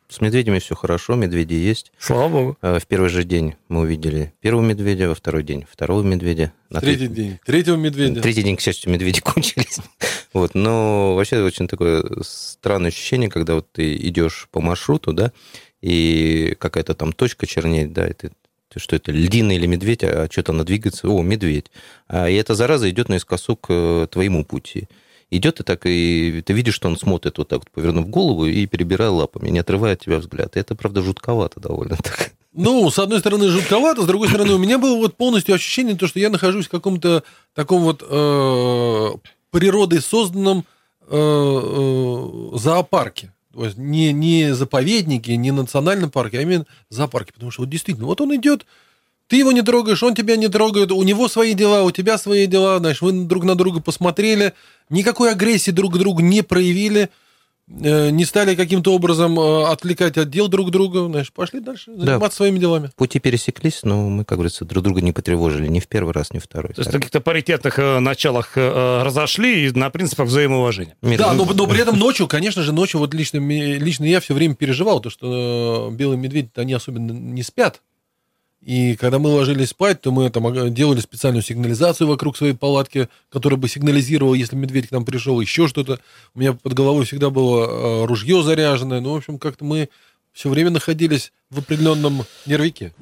С 0.09 0.21
медведями 0.21 0.59
все 0.59 0.73
хорошо, 0.75 1.15
медведи 1.15 1.53
есть. 1.53 1.91
Слава 1.99 2.29
богу. 2.29 2.57
Э, 2.61 2.79
В 2.79 2.87
первый 2.87 3.09
же 3.09 3.23
день 3.25 3.55
мы 3.67 3.81
увидели 3.81 4.33
первого 4.39 4.61
медведя, 4.63 5.09
во 5.09 5.15
второй 5.15 5.43
день 5.43 5.65
второго 5.69 6.01
медведя. 6.01 6.53
На 6.69 6.79
Третий 6.79 7.07
день. 7.07 7.39
Третьего 7.45 7.75
медведя. 7.75 8.21
Третий 8.21 8.43
день, 8.43 8.55
к 8.55 8.61
счастью, 8.61 8.91
медведи 8.91 9.19
кончились. 9.21 9.79
Вот, 10.33 10.55
но 10.55 11.15
вообще 11.15 11.41
очень 11.41 11.67
такое 11.67 12.05
странное 12.21 12.89
ощущение, 12.89 13.29
когда 13.29 13.55
вот 13.55 13.69
ты 13.71 13.95
идешь 13.95 14.47
по 14.51 14.61
маршруту, 14.61 15.11
да, 15.11 15.33
и 15.81 16.55
какая-то 16.57 16.93
там 16.93 17.11
точка 17.11 17.45
чернеет, 17.45 17.91
да, 17.91 18.07
и 18.07 18.13
ты 18.13 18.31
ты 18.69 18.79
что 18.81 18.97
это, 18.97 19.13
льдина 19.13 19.53
или 19.53 19.65
медведь, 19.65 20.03
а 20.03 20.27
что-то 20.29 20.51
она 20.51 20.65
двигается, 20.65 21.07
о, 21.07 21.21
медведь. 21.23 21.71
А, 22.09 22.29
и 22.29 22.35
эта 22.35 22.53
зараза 22.53 22.89
идет 22.89 23.07
наискосок 23.07 23.61
к 23.61 24.07
твоему 24.11 24.43
пути. 24.43 24.89
Идет 25.29 25.59
и 25.59 25.63
так, 25.63 25.81
и 25.85 26.41
ты 26.45 26.53
видишь, 26.53 26.75
что 26.75 26.87
он 26.87 26.97
смотрит 26.97 27.37
вот 27.37 27.49
так 27.49 27.59
вот, 27.59 27.71
повернув 27.71 28.09
голову 28.09 28.45
и 28.45 28.65
перебирая 28.65 29.09
лапами, 29.09 29.49
не 29.49 29.59
отрывая 29.59 29.93
от 29.93 29.99
тебя 29.99 30.19
взгляд. 30.19 30.55
Это, 30.55 30.73
правда, 30.73 31.01
жутковато 31.01 31.59
довольно 31.59 31.97
так. 31.97 32.31
Ну, 32.53 32.89
с 32.89 32.97
одной 32.97 33.19
стороны, 33.19 33.49
жутковато, 33.49 34.01
с 34.03 34.05
другой 34.05 34.29
стороны, 34.29 34.53
у 34.53 34.57
меня 34.57 34.79
было 34.79 34.95
вот 34.97 35.15
полностью 35.15 35.53
ощущение, 35.53 35.95
то, 35.95 36.07
что 36.07 36.19
я 36.19 36.29
нахожусь 36.29 36.67
в 36.67 36.71
каком-то 36.71 37.23
таком 37.53 37.83
вот 37.83 38.03
э, 38.07 39.09
природой 39.51 40.01
созданном 40.01 40.65
э, 41.07 41.15
э, 41.15 42.57
зоопарке. 42.57 43.33
То 43.53 43.65
есть 43.65 43.77
не, 43.77 44.13
не 44.13 44.55
заповедники, 44.55 45.31
не 45.31 45.51
национальном 45.51 46.09
парке, 46.09 46.39
а 46.39 46.41
именно 46.41 46.65
зоопарке. 46.89 47.33
Потому 47.33 47.51
что 47.51 47.63
вот 47.63 47.69
действительно, 47.69 48.07
вот 48.07 48.21
он 48.21 48.35
идет, 48.35 48.65
ты 49.27 49.37
его 49.37 49.51
не 49.51 49.61
трогаешь, 49.61 50.01
он 50.03 50.15
тебя 50.15 50.35
не 50.37 50.47
трогает, 50.47 50.91
у 50.91 51.03
него 51.03 51.27
свои 51.27 51.53
дела, 51.53 51.83
у 51.83 51.91
тебя 51.91 52.17
свои 52.17 52.45
дела, 52.47 52.79
знаешь, 52.79 53.01
вы 53.01 53.11
друг 53.11 53.43
на 53.43 53.55
друга 53.55 53.81
посмотрели, 53.81 54.53
никакой 54.89 55.31
агрессии 55.31 55.71
друг 55.71 55.93
к 55.95 55.97
другу 55.97 56.21
не 56.21 56.41
проявили, 56.43 57.09
э, 57.69 58.09
не 58.09 58.23
стали 58.23 58.55
каким-то 58.55 58.93
образом 58.93 59.37
э, 59.37 59.65
отвлекать 59.65 60.17
от 60.17 60.29
дел 60.29 60.47
друг 60.47 60.71
друга, 60.71 61.05
знаешь, 61.07 61.33
пошли 61.33 61.59
дальше 61.59 61.91
заниматься 61.93 62.37
своими 62.37 62.57
делами. 62.57 62.89
Пути 62.95 63.19
пересеклись, 63.19 63.81
но 63.83 64.07
мы, 64.09 64.23
как 64.23 64.37
говорится, 64.37 64.63
друг 64.63 64.81
друга 64.85 65.01
не 65.01 65.11
потревожили 65.11 65.67
ни 65.67 65.81
в 65.81 65.87
первый 65.89 66.13
раз, 66.13 66.31
ни 66.31 66.39
в 66.39 66.43
второй. 66.45 66.73
То 66.73 66.79
есть 66.79 66.93
на 66.93 66.99
каких-то 66.99 67.19
паритетных 67.19 67.77
э, 67.79 67.99
началах 67.99 68.55
разошли 68.55 69.67
и 69.67 69.71
на 69.71 69.89
принципах 69.89 70.27
взаимоуважения. 70.27 70.95
Мир- 71.01 71.19
Да, 71.19 71.33
но, 71.33 71.43
но 71.43 71.67
при 71.67 71.81
этом 71.81 71.99
ночью, 71.99 72.27
конечно 72.29 72.61
же, 72.63 72.71
ночью 72.71 73.01
вот 73.01 73.13
лично, 73.13 73.39
лично 73.39 74.05
я 74.05 74.21
все 74.21 74.33
время 74.33 74.55
переживал, 74.55 75.01
то, 75.01 75.09
что 75.09 75.89
белые 75.91 76.17
медведи, 76.17 76.49
они 76.55 76.71
особенно 76.73 77.11
не 77.11 77.43
спят. 77.43 77.81
И 78.63 78.95
когда 78.95 79.19
мы 79.19 79.29
ложились 79.29 79.69
спать, 79.69 80.01
то 80.01 80.11
мы 80.11 80.29
там 80.29 80.73
делали 80.73 80.99
специальную 80.99 81.43
сигнализацию 81.43 82.07
вокруг 82.07 82.35
своей 82.35 82.53
палатки, 82.53 83.07
которая 83.29 83.57
бы 83.57 83.69
сигнализировала, 83.69 84.33
если 84.33 84.55
медведь 84.55 84.89
к 84.89 84.91
нам 84.91 85.05
пришел, 85.05 85.39
еще 85.39 85.67
что-то. 85.67 85.99
У 86.33 86.39
меня 86.39 86.53
под 86.53 86.73
головой 86.73 87.05
всегда 87.05 87.29
было 87.29 88.03
э, 88.03 88.05
ружье 88.05 88.43
заряженное. 88.43 88.99
Ну, 88.99 89.13
в 89.13 89.17
общем, 89.17 89.39
как-то 89.39 89.63
мы 89.63 89.89
все 90.33 90.49
время 90.49 90.71
находились 90.71 91.31
в 91.49 91.59
определенном 91.59 92.25
нервике. 92.45 92.93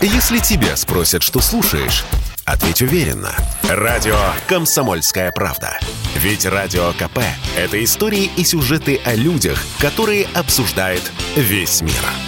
Если 0.00 0.38
тебя 0.38 0.76
спросят, 0.76 1.22
что 1.22 1.40
слушаешь, 1.40 2.04
ответь 2.44 2.82
уверенно. 2.82 3.34
Радио 3.68 4.16
«Комсомольская 4.46 5.32
правда». 5.32 5.78
Ведь 6.16 6.46
Радио 6.46 6.92
КП– 6.92 7.18
это 7.56 7.82
истории 7.82 8.30
и 8.36 8.44
сюжеты 8.44 9.00
о 9.04 9.14
людях, 9.14 9.62
которые 9.80 10.26
обсуждает 10.34 11.02
весь 11.36 11.82
мир. 11.82 12.27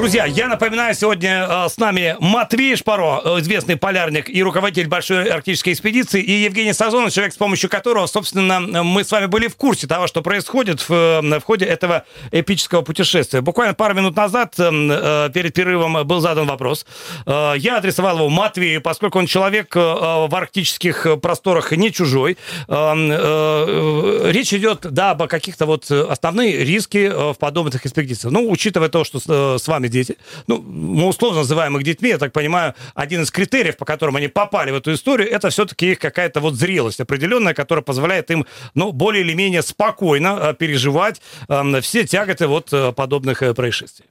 Друзья, 0.00 0.24
я 0.24 0.48
напоминаю, 0.48 0.94
сегодня 0.94 1.46
э, 1.46 1.68
с 1.68 1.76
нами 1.76 2.16
Матвей 2.20 2.74
Шпаро, 2.74 3.20
э, 3.22 3.40
известный 3.40 3.76
полярник 3.76 4.30
и 4.30 4.42
руководитель 4.42 4.88
большой 4.88 5.28
арктической 5.28 5.74
экспедиции, 5.74 6.22
и 6.22 6.44
Евгений 6.44 6.72
Сазонов, 6.72 7.12
человек, 7.12 7.34
с 7.34 7.36
помощью 7.36 7.68
которого, 7.68 8.06
собственно, 8.06 8.60
мы 8.60 9.04
с 9.04 9.12
вами 9.12 9.26
были 9.26 9.46
в 9.46 9.56
курсе 9.56 9.86
того, 9.86 10.06
что 10.06 10.22
происходит 10.22 10.80
в, 10.88 10.90
э, 10.90 11.38
в 11.38 11.42
ходе 11.42 11.66
этого 11.66 12.06
эпического 12.32 12.80
путешествия. 12.80 13.42
Буквально 13.42 13.74
пару 13.74 13.92
минут 13.92 14.16
назад, 14.16 14.54
перед 14.56 15.52
перерывом, 15.52 16.06
был 16.06 16.20
задан 16.20 16.46
вопрос. 16.46 16.86
Я 17.26 17.76
адресовал 17.76 18.16
его 18.16 18.30
Матвею, 18.30 18.80
поскольку 18.80 19.18
он 19.18 19.26
человек 19.26 19.74
в 19.74 20.34
арктических 20.34 21.20
просторах 21.20 21.72
не 21.72 21.92
чужой. 21.92 22.38
Речь 22.68 24.54
идет, 24.54 24.86
да, 24.90 25.10
об 25.10 25.26
каких-то 25.26 25.66
вот 25.66 25.90
основные 25.90 26.64
риски 26.64 27.10
в 27.34 27.36
подобных 27.38 27.84
экспедициях. 27.84 28.32
Ну, 28.32 28.50
учитывая 28.50 28.88
то, 28.88 29.04
что 29.04 29.58
с 29.58 29.68
вами 29.68 29.89
дети, 29.90 30.16
ну, 30.46 30.62
мы 30.62 31.06
условно 31.06 31.40
называем 31.40 31.76
их 31.76 31.84
детьми, 31.84 32.10
я 32.10 32.18
так 32.18 32.32
понимаю, 32.32 32.74
один 32.94 33.22
из 33.22 33.30
критериев, 33.30 33.76
по 33.76 33.84
которым 33.84 34.16
они 34.16 34.28
попали 34.28 34.70
в 34.70 34.74
эту 34.76 34.94
историю, 34.94 35.30
это 35.30 35.50
все-таки 35.50 35.92
их 35.92 35.98
какая-то 35.98 36.40
вот 36.40 36.54
зрелость 36.54 37.00
определенная, 37.00 37.54
которая 37.54 37.82
позволяет 37.82 38.30
им, 38.30 38.46
ну, 38.74 38.92
более 38.92 39.22
или 39.22 39.34
менее 39.34 39.62
спокойно 39.62 40.38
э, 40.40 40.54
переживать 40.54 41.20
э, 41.48 41.80
все 41.80 42.06
тяготы 42.06 42.46
вот 42.46 42.72
э, 42.72 42.92
подобных 42.92 43.42
э, 43.42 43.54
происшествий. 43.54 44.06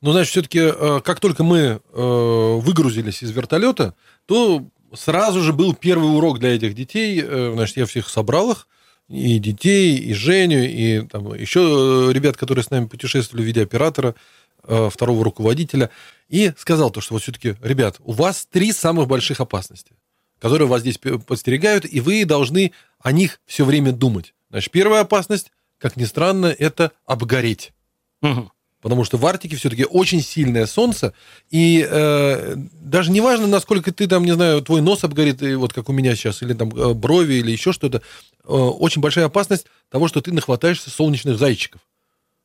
Но, 0.00 0.12
значит, 0.12 0.30
все-таки, 0.30 0.72
как 1.02 1.20
только 1.20 1.44
мы 1.44 1.80
выгрузились 1.92 3.22
из 3.22 3.32
вертолета, 3.32 3.94
то 4.24 4.64
сразу 4.94 5.42
же 5.42 5.52
был 5.52 5.74
первый 5.74 6.16
урок 6.16 6.38
для 6.38 6.54
этих 6.56 6.74
детей. 6.74 7.20
Значит, 7.20 7.76
я 7.76 7.84
всех 7.84 8.08
собрал 8.08 8.52
их, 8.52 8.66
и 9.10 9.38
детей, 9.38 9.98
и 9.98 10.14
Женю, 10.14 10.62
и 10.62 11.02
там, 11.06 11.34
еще 11.34 12.10
ребят, 12.14 12.36
которые 12.36 12.64
с 12.64 12.70
нами 12.70 12.86
путешествовали 12.86 13.42
в 13.42 13.46
виде 13.46 13.62
оператора, 13.62 14.14
второго 14.62 15.24
руководителя, 15.24 15.90
и 16.28 16.52
сказал 16.56 16.90
то, 16.90 17.00
что 17.00 17.14
вот 17.14 17.22
все-таки, 17.22 17.56
ребят, 17.62 17.96
у 18.00 18.12
вас 18.12 18.46
три 18.50 18.72
самых 18.72 19.08
больших 19.08 19.40
опасности, 19.40 19.92
которые 20.38 20.68
вас 20.68 20.82
здесь 20.82 20.98
подстерегают, 20.98 21.84
и 21.84 22.00
вы 22.00 22.24
должны 22.24 22.72
о 23.00 23.12
них 23.12 23.40
все 23.46 23.64
время 23.64 23.92
думать. 23.92 24.34
Значит, 24.50 24.70
первая 24.70 25.02
опасность, 25.02 25.52
как 25.78 25.96
ни 25.96 26.04
странно, 26.04 26.46
это 26.46 26.92
обгореть. 27.06 27.72
Мгм. 28.20 28.50
Потому 28.80 29.04
что 29.04 29.18
в 29.18 29.26
Арктике 29.26 29.56
все-таки 29.56 29.84
очень 29.84 30.22
сильное 30.22 30.66
солнце, 30.66 31.12
и 31.50 31.86
э, 31.88 32.54
даже 32.56 33.10
не 33.10 33.20
важно, 33.20 33.46
насколько 33.46 33.92
ты 33.92 34.06
там, 34.06 34.24
не 34.24 34.32
знаю, 34.32 34.62
твой 34.62 34.80
нос 34.80 35.04
обгорит, 35.04 35.42
и 35.42 35.54
вот 35.54 35.72
как 35.74 35.88
у 35.90 35.92
меня 35.92 36.14
сейчас, 36.16 36.42
или 36.42 36.54
там 36.54 36.70
э, 36.70 36.94
брови, 36.94 37.34
или 37.34 37.50
еще 37.50 37.72
что-то, 37.72 37.98
э, 37.98 38.02
очень 38.44 39.02
большая 39.02 39.26
опасность 39.26 39.66
того, 39.90 40.08
что 40.08 40.22
ты 40.22 40.32
нахватаешься 40.32 40.88
солнечных 40.88 41.38
зайчиков. 41.38 41.82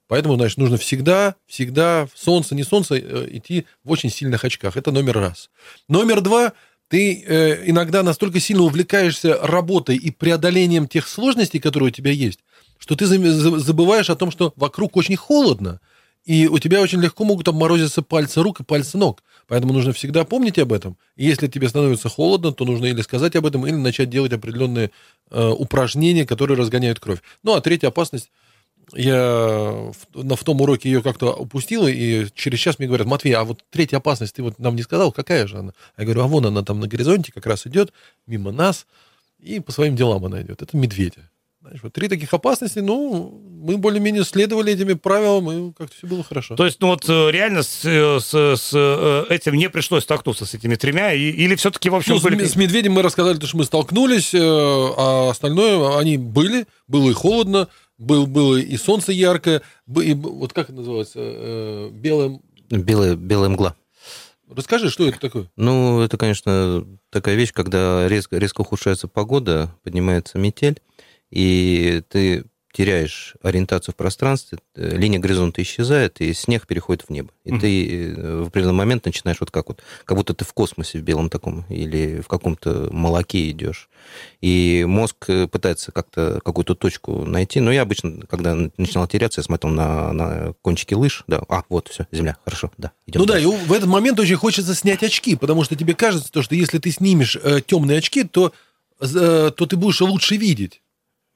Поэтому, 0.08 0.36
значит, 0.36 0.58
нужно 0.58 0.78
всегда, 0.78 1.36
всегда, 1.48 2.08
солнце, 2.14 2.56
не 2.56 2.64
солнце, 2.64 2.96
э, 2.96 3.28
идти 3.32 3.66
в 3.84 3.92
очень 3.92 4.10
сильных 4.10 4.44
очках. 4.44 4.78
Это 4.78 4.92
номер 4.92 5.18
раз. 5.20 5.50
Номер 5.88 6.22
два, 6.22 6.54
ты 6.88 7.24
э, 7.26 7.70
иногда 7.70 8.04
настолько 8.04 8.40
сильно 8.40 8.64
увлекаешься 8.64 9.40
работой 9.42 9.98
и 9.98 10.12
преодолением 10.12 10.88
тех 10.88 11.08
сложностей, 11.08 11.60
которые 11.60 11.88
у 11.88 11.92
тебя 11.92 12.12
есть, 12.12 12.40
что 12.78 12.96
ты 12.96 13.08
забываешь 13.08 14.10
о 14.10 14.16
том, 14.16 14.30
что 14.30 14.54
вокруг 14.56 14.96
очень 14.96 15.16
холодно, 15.16 15.80
и 16.24 16.48
у 16.48 16.60
тебя 16.60 16.82
очень 16.82 17.02
легко 17.02 17.24
могут 17.24 17.48
обморозиться 17.48 18.02
пальцы 18.02 18.42
рук 18.42 18.60
и 18.60 18.64
пальцы 18.64 18.98
ног. 18.98 19.24
Поэтому 19.48 19.74
нужно 19.74 19.94
всегда 19.94 20.26
помнить 20.26 20.58
об 20.58 20.74
этом. 20.74 20.98
И 21.16 21.26
если 21.26 21.48
тебе 21.48 21.70
становится 21.70 22.10
холодно, 22.10 22.52
то 22.52 22.66
нужно 22.66 22.86
или 22.86 23.02
сказать 23.02 23.36
об 23.36 23.46
этом, 23.46 23.66
или 23.68 23.76
начать 23.76 24.10
делать 24.10 24.34
определенные 24.34 24.90
э, 25.30 25.50
упражнения, 25.50 26.26
которые 26.26 26.58
разгоняют 26.58 27.00
кровь. 27.00 27.20
Ну, 27.44 27.54
а 27.54 27.62
третья 27.62 27.90
опасность, 27.90 28.32
я 28.94 29.92
в, 30.14 30.24
на, 30.24 30.36
в 30.36 30.44
том 30.44 30.62
уроке 30.62 30.90
ее 30.90 31.02
как-то 31.02 31.34
упустил, 31.34 31.88
и 31.88 32.28
через 32.36 32.60
час 32.60 32.80
мне 32.80 32.88
говорят, 32.88 33.08
Матвей, 33.08 33.34
а 33.34 33.44
вот 33.44 33.64
третья 33.70 33.98
опасность 33.98 34.36
ты 34.36 34.44
вот 34.44 34.60
нам 34.60 34.76
не 34.76 34.84
сказал, 34.84 35.12
какая 35.12 35.48
же 35.48 35.58
она? 35.58 35.74
Я 35.98 36.04
говорю, 36.06 36.22
а 36.22 36.28
вон 36.28 36.46
она 36.46 36.64
там 36.64 36.80
на 36.80 36.88
горизонте 36.88 37.32
как 37.32 37.46
раз 37.46 37.66
идет, 37.68 37.92
мимо 38.28 38.52
нас, 38.52 38.86
и 39.40 39.60
по 39.60 39.72
своим 39.72 39.96
делам 39.96 40.26
она 40.26 40.42
идет. 40.42 40.62
Это 40.62 40.76
медведя. 40.78 41.30
Знаешь, 41.62 41.80
вот 41.82 41.94
три 41.94 42.08
таких 42.08 42.32
опасности, 42.32 42.78
ну, 42.78 43.42
мы 43.64 43.78
более-менее 43.78 44.24
следовали 44.24 44.72
этими 44.74 44.94
правилам, 44.94 45.52
и 45.52 45.74
как-то 45.74 45.96
все 45.98 46.06
было 46.06 46.24
хорошо. 46.24 46.56
То 46.56 46.64
есть, 46.66 46.80
ну 46.80 46.90
вот 46.90 47.10
э, 47.10 47.32
реально 47.32 47.64
с, 47.64 47.80
э, 47.84 48.20
с, 48.20 48.34
с, 48.36 48.70
э, 48.72 49.26
этим 49.34 49.56
не 49.56 49.68
пришлось 49.72 50.04
столкнуться 50.04 50.46
с 50.46 50.54
этими 50.54 50.76
тремя, 50.76 51.12
и- 51.14 51.32
или 51.32 51.56
все-таки, 51.56 51.90
в 51.90 51.96
общем, 51.96 52.14
Ну, 52.14 52.20
с, 52.20 52.22
были... 52.24 52.46
с 52.46 52.56
медведем 52.56 52.92
мы 52.94 53.02
рассказали, 53.02 53.40
то, 53.40 53.48
что 53.48 53.58
мы 53.58 53.64
столкнулись, 53.66 54.32
а 54.36 55.30
остальное 55.32 55.98
они 55.98 56.18
были, 56.18 56.68
было 56.88 57.10
и 57.10 57.14
холодно, 57.14 57.68
был, 57.98 58.28
было 58.28 58.58
и 58.58 58.78
солнце 58.78 59.12
яркое, 59.12 59.62
и, 60.02 60.14
вот 60.14 60.54
как 60.54 60.70
это 60.70 60.78
называется, 60.78 61.20
э, 61.22 61.90
белое... 61.92 62.40
Белая, 62.70 63.16
белая 63.16 63.50
мгла. 63.50 63.76
Расскажи, 64.50 64.90
что 64.90 65.08
это 65.08 65.20
такое? 65.20 65.50
Ну, 65.56 66.02
это, 66.02 66.18
конечно, 66.18 66.86
такая 67.10 67.36
вещь, 67.36 67.52
когда 67.52 68.08
резко, 68.08 68.38
резко 68.38 68.62
ухудшается 68.62 69.08
погода, 69.08 69.76
поднимается 69.84 70.38
метель, 70.38 70.82
и 71.32 72.04
ты 72.10 72.46
теряешь 72.76 73.36
ориентацию 73.42 73.94
в 73.94 73.96
пространстве, 73.96 74.60
э, 74.76 74.98
линия 74.98 75.20
горизонта 75.20 75.62
исчезает, 75.62 76.20
и 76.20 76.34
снег 76.34 76.68
переходит 76.68 77.04
в 77.04 77.10
небо. 77.10 77.30
И 77.46 77.52
mm-hmm. 77.52 77.60
ты 77.60 78.12
э, 78.12 78.42
в 78.44 78.48
определенный 78.48 78.76
момент 78.76 79.06
начинаешь 79.06 79.40
вот 79.40 79.50
как 79.50 79.70
вот, 79.70 79.82
как 80.04 80.18
будто 80.18 80.34
ты 80.34 80.44
в 80.44 80.54
космосе 80.54 81.00
в 81.00 81.02
белом 81.02 81.30
таком, 81.30 81.66
или 81.70 82.20
в 82.20 82.28
каком-то 82.28 82.90
молоке 82.92 83.50
идешь. 83.50 83.90
И 84.42 84.84
мозг 84.88 85.30
э, 85.30 85.48
пытается 85.48 85.94
как-то 85.94 86.42
какую-то 86.44 86.76
точку 86.76 87.24
найти. 87.24 87.62
Но 87.62 87.72
я 87.72 87.84
обычно, 87.84 88.26
когда 88.28 88.56
начинал 88.78 89.08
теряться, 89.08 89.40
я 89.40 89.46
смотрел 89.46 89.72
на, 89.72 90.12
на 90.12 90.54
кончики 90.62 90.94
лыж, 90.94 91.24
да, 91.28 91.42
а, 91.48 91.64
вот, 91.70 91.88
все, 91.88 92.08
земля, 92.12 92.36
хорошо, 92.44 92.72
да. 92.78 92.92
Идем 93.08 93.22
ну 93.22 93.26
дальше. 93.26 93.48
да, 93.48 93.56
и 93.56 93.68
в 93.68 93.72
этот 93.72 93.88
момент 93.88 94.20
очень 94.20 94.36
хочется 94.36 94.76
снять 94.76 95.02
очки, 95.02 95.38
потому 95.38 95.64
что 95.64 95.78
тебе 95.78 95.94
кажется, 95.94 96.30
то, 96.30 96.42
что 96.42 96.56
если 96.56 96.80
ты 96.80 96.92
снимешь 96.92 97.38
э, 97.42 97.62
темные 97.66 98.00
очки, 98.00 98.26
то, 98.26 98.52
э, 99.00 99.52
то 99.56 99.66
ты 99.66 99.78
будешь 99.78 100.02
лучше 100.02 100.36
видеть. 100.36 100.82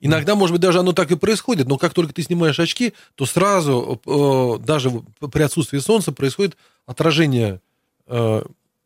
Иногда, 0.01 0.35
может 0.35 0.53
быть, 0.53 0.61
даже 0.61 0.79
оно 0.79 0.93
так 0.93 1.11
и 1.11 1.15
происходит, 1.15 1.67
но 1.67 1.77
как 1.77 1.93
только 1.93 2.13
ты 2.13 2.21
снимаешь 2.21 2.59
очки, 2.59 2.93
то 3.15 3.25
сразу, 3.25 4.01
э, 4.05 4.63
даже 4.65 4.91
при 5.31 5.41
отсутствии 5.41 5.79
солнца, 5.79 6.11
происходит 6.11 6.55
отражение 6.85 7.59
э, 8.07 8.43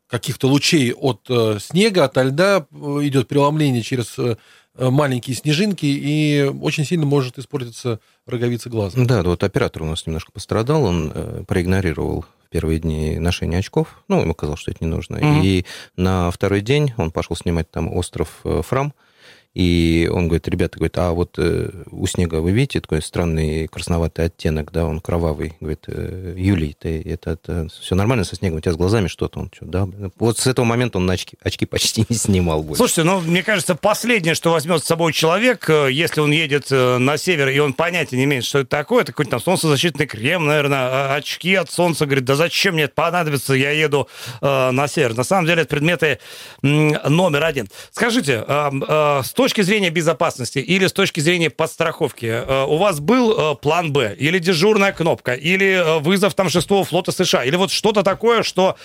каких-то 0.07 0.47
лучей 0.47 0.91
от 0.91 1.21
э, 1.29 1.59
снега, 1.59 2.05
от 2.05 2.17
льда, 2.17 2.65
идет 2.71 3.27
преломление 3.27 3.83
через 3.83 4.17
маленькие 4.75 5.35
снежинки, 5.35 5.85
и 5.85 6.51
очень 6.61 6.83
сильно 6.83 7.05
может 7.05 7.37
испортиться 7.37 7.99
роговица 8.25 8.71
глаза. 8.71 8.97
Да, 9.05 9.21
вот 9.21 9.43
оператор 9.43 9.83
у 9.83 9.85
нас 9.85 10.07
немножко 10.07 10.31
пострадал, 10.31 10.85
он 10.85 11.45
проигнорировал 11.47 12.25
первые 12.49 12.79
дни 12.79 13.19
ношения 13.19 13.59
очков. 13.59 14.03
Ну, 14.07 14.21
ему 14.21 14.33
казалось, 14.33 14.61
что 14.61 14.71
это 14.71 14.83
не 14.83 14.89
нужно. 14.89 15.17
Mm-hmm. 15.17 15.41
И 15.43 15.65
на 15.95 16.31
второй 16.31 16.61
день 16.61 16.91
он 16.97 17.11
пошел 17.11 17.35
снимать 17.35 17.69
там 17.69 17.95
остров 17.95 18.41
Фрам. 18.43 18.95
И 19.53 20.09
он 20.11 20.27
говорит, 20.27 20.47
ребята, 20.47 20.77
говорит, 20.77 20.97
а 20.97 21.11
вот 21.11 21.35
э, 21.37 21.69
у 21.91 22.07
снега 22.07 22.35
вы 22.35 22.51
видите 22.51 22.81
такой 22.81 23.03
странный 23.03 23.67
красноватый 23.67 24.25
оттенок, 24.25 24.71
да, 24.71 24.85
он 24.85 24.99
кровавый. 24.99 25.53
Говорит, 25.59 25.83
э, 25.87 26.33
Юлий, 26.35 26.75
ты, 26.77 27.01
это, 27.01 27.31
это 27.31 27.67
все 27.79 27.93
нормально 27.93 28.23
со 28.23 28.35
снегом, 28.35 28.57
у 28.57 28.61
тебя 28.61 28.73
с 28.73 28.77
глазами 28.77 29.07
что-то, 29.07 29.39
он 29.39 29.51
что, 29.53 29.65
да? 29.65 29.87
Вот 30.17 30.39
с 30.39 30.47
этого 30.47 30.65
момента 30.65 30.97
он 30.97 31.09
очки, 31.09 31.37
очки 31.41 31.67
почти 31.67 32.03
не 32.09 32.15
снимал 32.15 32.63
больше. 32.63 32.79
Слушайте, 32.79 33.03
ну, 33.03 33.19
мне 33.19 33.43
кажется, 33.43 33.75
последнее, 33.75 34.33
что 34.33 34.51
возьмет 34.51 34.83
с 34.83 34.87
собой 34.87 35.13
человек, 35.13 35.69
э, 35.69 35.89
если 35.91 36.21
он 36.21 36.31
едет 36.31 36.71
э, 36.71 36.97
на 36.97 37.17
север, 37.17 37.49
и 37.49 37.59
он 37.59 37.73
понятия 37.73 38.17
не 38.17 38.23
имеет, 38.23 38.45
что 38.45 38.59
это 38.59 38.69
такое, 38.69 39.03
это 39.03 39.11
какой-то 39.11 39.31
там 39.31 39.39
солнцезащитный 39.39 40.07
крем, 40.07 40.47
наверное, 40.47 40.79
а, 40.79 41.15
очки 41.15 41.53
от 41.53 41.69
солнца, 41.69 42.05
говорит, 42.05 42.25
да 42.25 42.35
зачем 42.35 42.73
мне 42.73 42.83
это 42.83 42.95
понадобится, 42.95 43.53
я 43.53 43.69
еду 43.69 44.07
э, 44.41 44.71
на 44.71 44.87
север. 44.87 45.15
На 45.15 45.23
самом 45.23 45.45
деле, 45.45 45.61
это 45.61 45.69
предметы 45.69 46.19
номер 46.61 47.43
один. 47.43 47.67
Скажите, 47.91 48.43
э, 48.47 48.71
э, 48.87 49.21
точки 49.43 49.59
зрения 49.59 49.89
безопасности 49.89 50.59
или 50.59 50.87
с 50.87 50.93
точки 50.93 51.19
зрения 51.19 51.49
подстраховки, 51.49 52.27
э, 52.27 52.65
у 52.65 52.77
вас 52.77 53.01
был 53.01 53.33
э, 53.37 53.55
план 53.55 53.91
Б, 53.91 54.15
или 54.17 54.39
дежурная 54.39 54.93
кнопка, 54.93 55.33
или 55.33 55.65
э, 55.65 55.99
вызов 55.99 56.33
там 56.33 56.47
шестого 56.47 56.85
флота 56.85 57.11
США, 57.11 57.43
или 57.43 57.57
вот 57.57 57.69
что-то 57.69 58.03
такое, 58.03 58.43
что 58.43 58.77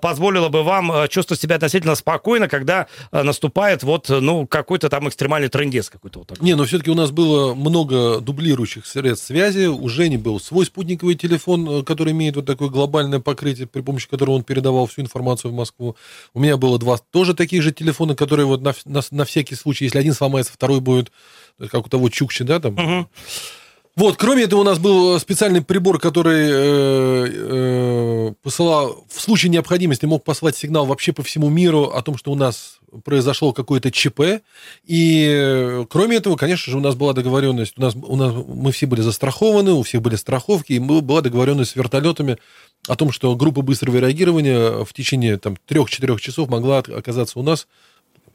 позволило 0.00 0.48
бы 0.48 0.62
вам 0.62 1.06
чувствовать 1.08 1.40
себя 1.42 1.56
относительно 1.56 1.94
спокойно, 1.96 2.48
когда 2.48 2.86
наступает 3.12 3.82
вот, 3.82 4.08
ну, 4.08 4.46
какой-то 4.46 4.88
там 4.88 5.06
экстремальный 5.06 5.48
трендец 5.48 5.90
какой-то 5.90 6.20
вот 6.20 6.28
такой. 6.28 6.44
Не, 6.44 6.54
но 6.54 6.64
все-таки 6.64 6.90
у 6.90 6.94
нас 6.94 7.10
было 7.10 7.54
много 7.54 8.20
дублирующих 8.20 8.86
средств 8.86 9.26
связи, 9.26 9.66
у 9.66 9.86
Жени 9.88 10.16
был 10.16 10.40
свой 10.40 10.64
спутниковый 10.64 11.14
телефон, 11.14 11.84
который 11.84 12.12
имеет 12.12 12.36
вот 12.36 12.46
такое 12.46 12.70
глобальное 12.70 13.20
покрытие, 13.20 13.66
при 13.66 13.82
помощи 13.82 14.08
которого 14.08 14.36
он 14.36 14.44
передавал 14.44 14.86
всю 14.86 15.02
информацию 15.02 15.50
в 15.50 15.54
Москву. 15.54 15.96
У 16.32 16.40
меня 16.40 16.56
было 16.56 16.78
два 16.78 16.96
тоже 16.98 17.34
таких 17.34 17.62
же 17.62 17.72
телефона, 17.72 18.14
которые 18.14 18.46
вот 18.46 18.62
на, 18.62 18.74
на, 18.86 19.02
на 19.10 19.24
всякий 19.26 19.56
случай, 19.56 19.84
если 19.84 19.98
один 20.06 20.14
сломается, 20.14 20.52
второй 20.52 20.80
будет, 20.80 21.10
как 21.70 21.86
у 21.86 21.88
того 21.88 22.08
Чукчи, 22.08 22.44
да, 22.44 22.60
там. 22.60 22.74
Угу. 22.74 23.08
Вот, 23.96 24.18
кроме 24.18 24.42
этого, 24.42 24.60
у 24.60 24.62
нас 24.62 24.78
был 24.78 25.18
специальный 25.18 25.62
прибор, 25.62 25.98
который 25.98 26.50
э, 26.50 27.26
э, 27.32 28.32
посылал, 28.42 29.06
в 29.08 29.18
случае 29.22 29.48
необходимости 29.48 30.04
мог 30.04 30.22
послать 30.22 30.54
сигнал 30.54 30.84
вообще 30.84 31.14
по 31.14 31.22
всему 31.22 31.48
миру 31.48 31.84
о 31.84 32.02
том, 32.02 32.18
что 32.18 32.30
у 32.30 32.34
нас 32.34 32.78
произошло 33.04 33.54
какое-то 33.54 33.90
ЧП. 33.90 34.42
И 34.84 35.26
э, 35.26 35.86
кроме 35.88 36.16
этого, 36.16 36.36
конечно 36.36 36.70
же, 36.70 36.76
у 36.76 36.82
нас 36.82 36.94
была 36.94 37.14
договоренность, 37.14 37.78
у 37.78 37.80
нас, 37.80 37.94
у 37.96 38.16
нас, 38.16 38.34
мы 38.46 38.70
все 38.70 38.84
были 38.84 39.00
застрахованы, 39.00 39.72
у 39.72 39.82
всех 39.82 40.02
были 40.02 40.16
страховки, 40.16 40.74
и 40.74 40.78
была 40.78 41.22
договоренность 41.22 41.70
с 41.70 41.76
вертолетами 41.76 42.36
о 42.88 42.96
том, 42.96 43.10
что 43.10 43.34
группа 43.34 43.62
быстрого 43.62 43.96
реагирования 43.96 44.84
в 44.84 44.92
течение 44.92 45.38
там, 45.38 45.56
3-4 45.66 46.18
часов 46.20 46.50
могла 46.50 46.80
оказаться 46.80 47.38
у 47.38 47.42
нас 47.42 47.66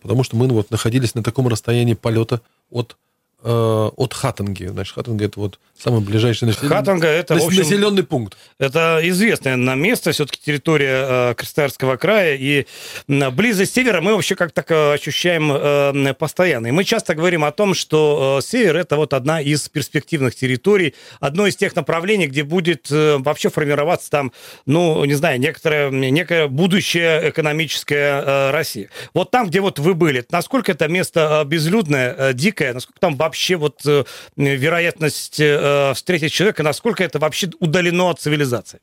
потому 0.01 0.23
что 0.23 0.35
мы 0.35 0.47
вот 0.47 0.71
находились 0.71 1.15
на 1.15 1.23
таком 1.23 1.47
расстоянии 1.47 1.93
полета 1.93 2.41
от 2.69 2.97
от 3.43 4.13
Хаттенги. 4.13 4.65
Значит, 4.65 4.95
Хаттенга 4.95 5.25
это 5.25 5.39
вот 5.39 5.59
самый 5.81 6.01
ближайший 6.01 6.45
населенный, 6.45 6.69
Хаттенга 6.69 7.07
это, 7.07 7.35
общем, 7.35 7.57
населенный 7.57 8.03
пункт. 8.03 8.37
Это 8.59 8.99
известное 9.03 9.55
нам 9.55 9.81
место, 9.81 10.11
все-таки 10.11 10.39
территория 10.43 11.31
э, 11.31 11.33
Красноярского 11.35 11.97
края, 11.97 12.35
и 12.35 12.67
близость 13.07 13.73
севера 13.73 14.01
мы 14.01 14.13
вообще 14.13 14.35
как 14.35 14.51
так 14.51 14.69
э, 14.71 14.93
ощущаем 14.93 15.51
э, 15.51 16.13
постоянно. 16.13 16.67
И 16.67 16.71
мы 16.71 16.83
часто 16.83 17.15
говорим 17.15 17.43
о 17.43 17.51
том, 17.51 17.73
что 17.73 18.39
э, 18.39 18.45
север 18.45 18.77
это 18.77 18.95
вот 18.95 19.13
одна 19.13 19.41
из 19.41 19.67
перспективных 19.69 20.35
территорий, 20.35 20.93
одно 21.19 21.47
из 21.47 21.55
тех 21.55 21.75
направлений, 21.75 22.27
где 22.27 22.43
будет 22.43 22.91
э, 22.91 23.17
вообще 23.19 23.49
формироваться 23.49 24.09
там, 24.09 24.31
ну, 24.65 25.03
не 25.05 25.15
знаю, 25.15 25.39
некоторое, 25.39 25.89
некое 25.89 26.47
будущее 26.47 27.29
экономическое 27.29 28.21
э, 28.21 28.51
России. 28.51 28.89
Вот 29.13 29.31
там, 29.31 29.47
где 29.47 29.61
вот 29.61 29.79
вы 29.79 29.93
были, 29.93 30.23
насколько 30.29 30.71
это 30.71 30.87
место 30.87 31.41
э, 31.41 31.47
безлюдное, 31.47 32.15
э, 32.17 32.33
дикое, 32.33 32.73
насколько 32.73 32.99
там 32.99 33.15
вообще 33.15 33.30
вот 33.57 33.85
э, 33.85 34.03
вероятность 34.35 35.39
э, 35.39 35.93
встретить 35.95 36.31
человека, 36.31 36.63
насколько 36.63 37.03
это 37.03 37.19
вообще 37.19 37.49
удалено 37.59 38.09
от 38.09 38.19
цивилизации? 38.19 38.79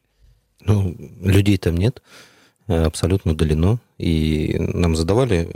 Ну, 0.60 0.96
людей 1.20 1.58
там 1.58 1.76
нет, 1.76 2.02
э, 2.66 2.84
абсолютно 2.84 3.32
удалено. 3.32 3.78
И 3.98 4.56
нам 4.58 4.96
задавали 4.96 5.48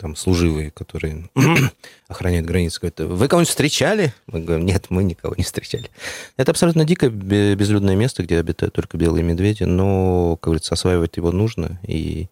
там 0.00 0.16
служивые, 0.16 0.70
которые 0.70 1.28
охраняют 2.08 2.46
границы, 2.46 2.80
говорят, 2.80 3.00
вы 3.00 3.28
кого-нибудь 3.28 3.50
встречали? 3.50 4.14
Мы 4.26 4.40
говорим, 4.40 4.64
нет, 4.64 4.86
мы 4.88 5.04
никого 5.04 5.34
не 5.36 5.44
встречали. 5.44 5.90
Это 6.38 6.52
абсолютно 6.52 6.86
дикое 6.86 7.10
безлюдное 7.10 7.96
место, 7.96 8.22
где 8.22 8.38
обитают 8.38 8.74
только 8.74 8.96
белые 8.96 9.22
медведи, 9.22 9.64
но, 9.64 10.36
как 10.36 10.44
говорится, 10.44 10.74
осваивать 10.74 11.18
его 11.18 11.32
нужно, 11.32 11.78
и 11.86 12.28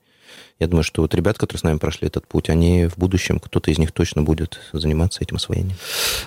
я 0.58 0.66
думаю, 0.66 0.82
что 0.82 1.02
вот 1.02 1.14
ребят, 1.14 1.38
которые 1.38 1.60
с 1.60 1.62
нами 1.62 1.78
прошли 1.78 2.08
этот 2.08 2.26
путь, 2.26 2.50
они 2.50 2.86
в 2.86 2.98
будущем, 2.98 3.38
кто-то 3.38 3.70
из 3.70 3.78
них 3.78 3.92
точно 3.92 4.22
будет 4.22 4.58
заниматься 4.72 5.22
этим 5.22 5.36
освоением. 5.36 5.76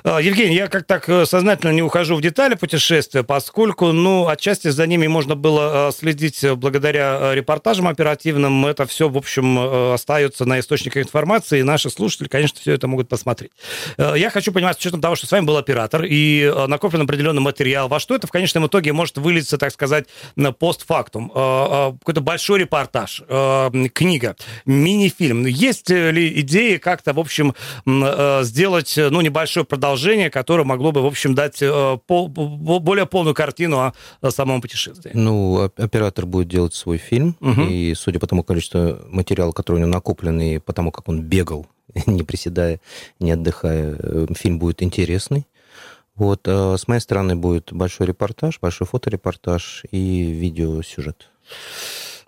А, 0.06 0.20
Евгений, 0.22 0.56
я 0.56 0.68
как 0.68 0.86
так 0.86 1.10
э, 1.10 1.26
сознательно 1.26 1.72
не 1.72 1.82
ухожу 1.82 2.16
в 2.16 2.22
детали 2.22 2.56
путешествия, 2.56 3.24
поскольку, 3.24 3.92
ну, 3.92 4.30
отчасти 4.30 4.70
за 4.70 4.88
ними 4.88 5.08
можно 5.08 5.36
было 5.36 5.90
э, 5.90 5.92
следить 5.92 6.46
благодаря 6.56 7.18
э, 7.20 7.36
репортажам 7.36 7.90
оперативным. 7.90 8.66
Это 8.66 8.86
все, 8.86 9.10
в 9.10 9.18
общем, 9.18 9.94
остается 9.94 10.46
на 10.46 10.62
источниках 10.62 11.04
информации, 11.04 11.60
и 11.60 11.64
наши 11.64 11.90
слушатели, 11.90 12.30
конечно, 12.30 12.58
все 12.60 12.72
это 12.72 12.88
могут 12.88 13.10
посмотреть. 13.10 13.52
Я 13.98 14.30
хочу 14.30 14.54
понимать, 14.54 14.78
с 14.78 14.80
учетом 14.80 15.02
того, 15.02 15.16
что 15.16 15.28
с 15.28 15.32
вами 15.32 15.46
был 15.46 15.58
оператор 15.58 16.06
и 16.06 16.52
накоплен 16.68 17.02
определенный 17.02 17.42
материал, 17.42 17.90
во 17.90 18.00
что 18.00 18.16
это 18.16 18.28
в 18.28 18.32
конечном 18.32 18.68
итоге 18.68 18.94
может 18.94 19.18
вылиться, 19.18 19.58
так 19.58 19.74
сказать, 19.74 20.06
постфактум? 20.60 21.30
Какой-то 21.30 22.22
большой 22.22 22.60
репортаж, 22.60 23.22
книга, 23.94 24.21
книга, 24.22 24.36
мини-фильм. 24.66 25.46
Есть 25.46 25.90
ли 25.90 26.40
идеи 26.42 26.78
как-то, 26.78 27.14
в 27.14 27.20
общем, 27.20 27.54
э, 27.86 28.44
сделать, 28.44 28.94
ну, 28.98 29.22
небольшое 29.22 29.66
продолжение, 29.66 30.30
которое 30.30 30.64
могло 30.64 30.92
бы, 30.92 31.02
в 31.02 31.06
общем, 31.06 31.36
дать 31.36 31.62
э, 31.62 31.98
пол, 32.08 32.28
более 32.28 33.06
полную 33.06 33.34
картину 33.34 33.94
о 34.22 34.32
самом 34.32 34.62
путешествии? 34.62 35.12
Ну, 35.14 35.72
оператор 35.78 36.26
будет 36.26 36.48
делать 36.48 36.74
свой 36.74 36.98
фильм, 36.98 37.36
угу. 37.40 37.62
и 37.62 37.94
судя 37.96 38.20
по 38.20 38.28
тому 38.28 38.44
количеству 38.44 38.98
материала, 39.10 39.52
который 39.52 39.78
у 39.78 39.80
него 39.80 39.90
накоплен, 39.90 40.40
и 40.42 40.60
потому 40.60 40.92
как 40.92 41.10
он 41.10 41.22
бегал, 41.22 41.68
не 42.06 42.24
приседая, 42.24 42.80
не 43.20 43.32
отдыхая, 43.32 43.96
э, 43.98 44.28
фильм 44.36 44.60
будет 44.60 44.84
интересный. 44.84 45.48
Вот, 46.16 46.46
с 46.46 46.88
моей 46.88 47.02
стороны 47.02 47.36
будет 47.36 47.74
большой 47.74 48.06
репортаж, 48.06 48.60
большой 48.62 48.86
фоторепортаж 48.86 49.86
и 49.92 50.24
видеосюжет. 50.24 51.30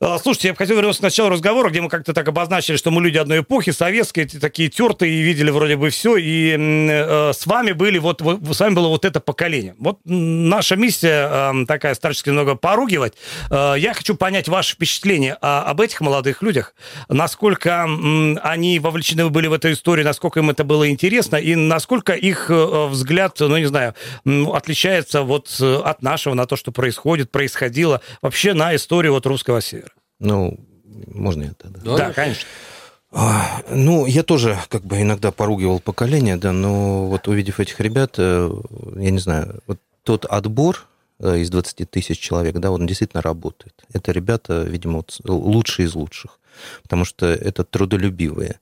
А, 0.05 0.19
слушайте, 0.19 0.49
я 0.49 0.53
бы 0.53 0.57
хотел 0.57 0.75
вернуться 0.75 0.99
к 0.99 1.03
началу 1.03 1.29
разговора, 1.29 1.69
где 1.69 1.79
мы 1.79 1.87
как-то 1.87 2.11
так 2.11 2.27
обозначили, 2.27 2.75
что 2.75 2.91
мы 2.91 3.01
люди 3.01 3.17
одной 3.17 3.39
эпохи, 3.39 3.71
советские, 3.71 4.27
такие 4.27 4.67
тертые, 4.67 5.13
и 5.13 5.21
видели 5.21 5.49
вроде 5.49 5.77
бы 5.77 5.91
все, 5.91 6.17
и 6.17 6.57
э, 6.57 7.31
с 7.31 7.45
вами 7.45 7.71
были 7.71 7.99
вот, 7.99 8.21
вот, 8.21 8.41
с 8.53 8.59
вами 8.59 8.73
было 8.73 8.89
вот 8.89 9.05
это 9.05 9.21
поколение. 9.21 9.75
Вот 9.79 9.99
наша 10.03 10.75
миссия 10.75 11.29
э, 11.31 11.65
такая 11.67 11.93
старчески 11.95 12.27
немного 12.27 12.55
поругивать. 12.55 13.13
Э, 13.49 13.75
я 13.77 13.93
хочу 13.93 14.15
понять 14.15 14.49
ваше 14.49 14.75
впечатление 14.75 15.37
о, 15.39 15.61
об 15.61 15.79
этих 15.79 16.01
молодых 16.01 16.41
людях, 16.41 16.75
насколько 17.07 17.87
э, 17.87 18.35
они 18.43 18.79
вовлечены 18.79 19.29
были 19.29 19.47
в 19.47 19.53
эту 19.53 19.71
историю, 19.71 20.05
насколько 20.05 20.41
им 20.41 20.49
это 20.49 20.65
было 20.65 20.89
интересно, 20.89 21.37
и 21.37 21.55
насколько 21.55 22.11
их 22.11 22.47
э, 22.49 22.87
взгляд, 22.87 23.37
ну, 23.39 23.57
не 23.57 23.67
знаю, 23.67 23.95
отличается 24.25 25.21
вот 25.21 25.55
э, 25.61 25.75
от 25.75 26.01
нашего 26.01 26.33
на 26.33 26.45
то, 26.45 26.57
что 26.57 26.73
происходит, 26.73 27.31
происходило 27.31 28.01
вообще 28.21 28.53
на 28.53 28.75
историю 28.75 29.13
вот 29.13 29.25
русского 29.25 29.61
севера. 29.61 29.92
Ну, 30.23 30.57
можно 31.07 31.43
это? 31.43 31.67
Да, 31.69 31.81
да, 31.83 31.97
да 31.97 32.13
конечно. 32.13 32.47
А, 33.11 33.61
ну, 33.69 34.07
я 34.07 34.23
тоже 34.23 34.57
как 34.69 34.83
бы 34.85 34.99
иногда 34.99 35.31
поругивал 35.31 35.79
поколение, 35.79 36.37
да, 36.37 36.51
но 36.51 37.05
вот 37.07 37.27
увидев 37.27 37.59
этих 37.59 37.79
ребят, 37.79 38.15
э, 38.17 38.51
я 38.95 39.11
не 39.11 39.19
знаю, 39.19 39.61
вот 39.67 39.79
тот 40.03 40.25
отбор 40.25 40.87
э, 41.19 41.37
из 41.39 41.51
20 41.51 41.89
тысяч 41.91 42.17
человек, 42.19 42.55
да, 42.55 42.71
он 42.71 42.87
действительно 42.87 43.21
работает. 43.21 43.75
Это 43.93 44.11
ребята, 44.11 44.63
видимо, 44.63 44.97
вот 44.97 45.19
лучшие 45.25 45.85
из 45.85 45.93
лучших, 45.93 46.39
потому 46.81 47.05
что 47.05 47.27
это 47.27 47.63
трудолюбивые, 47.63 48.59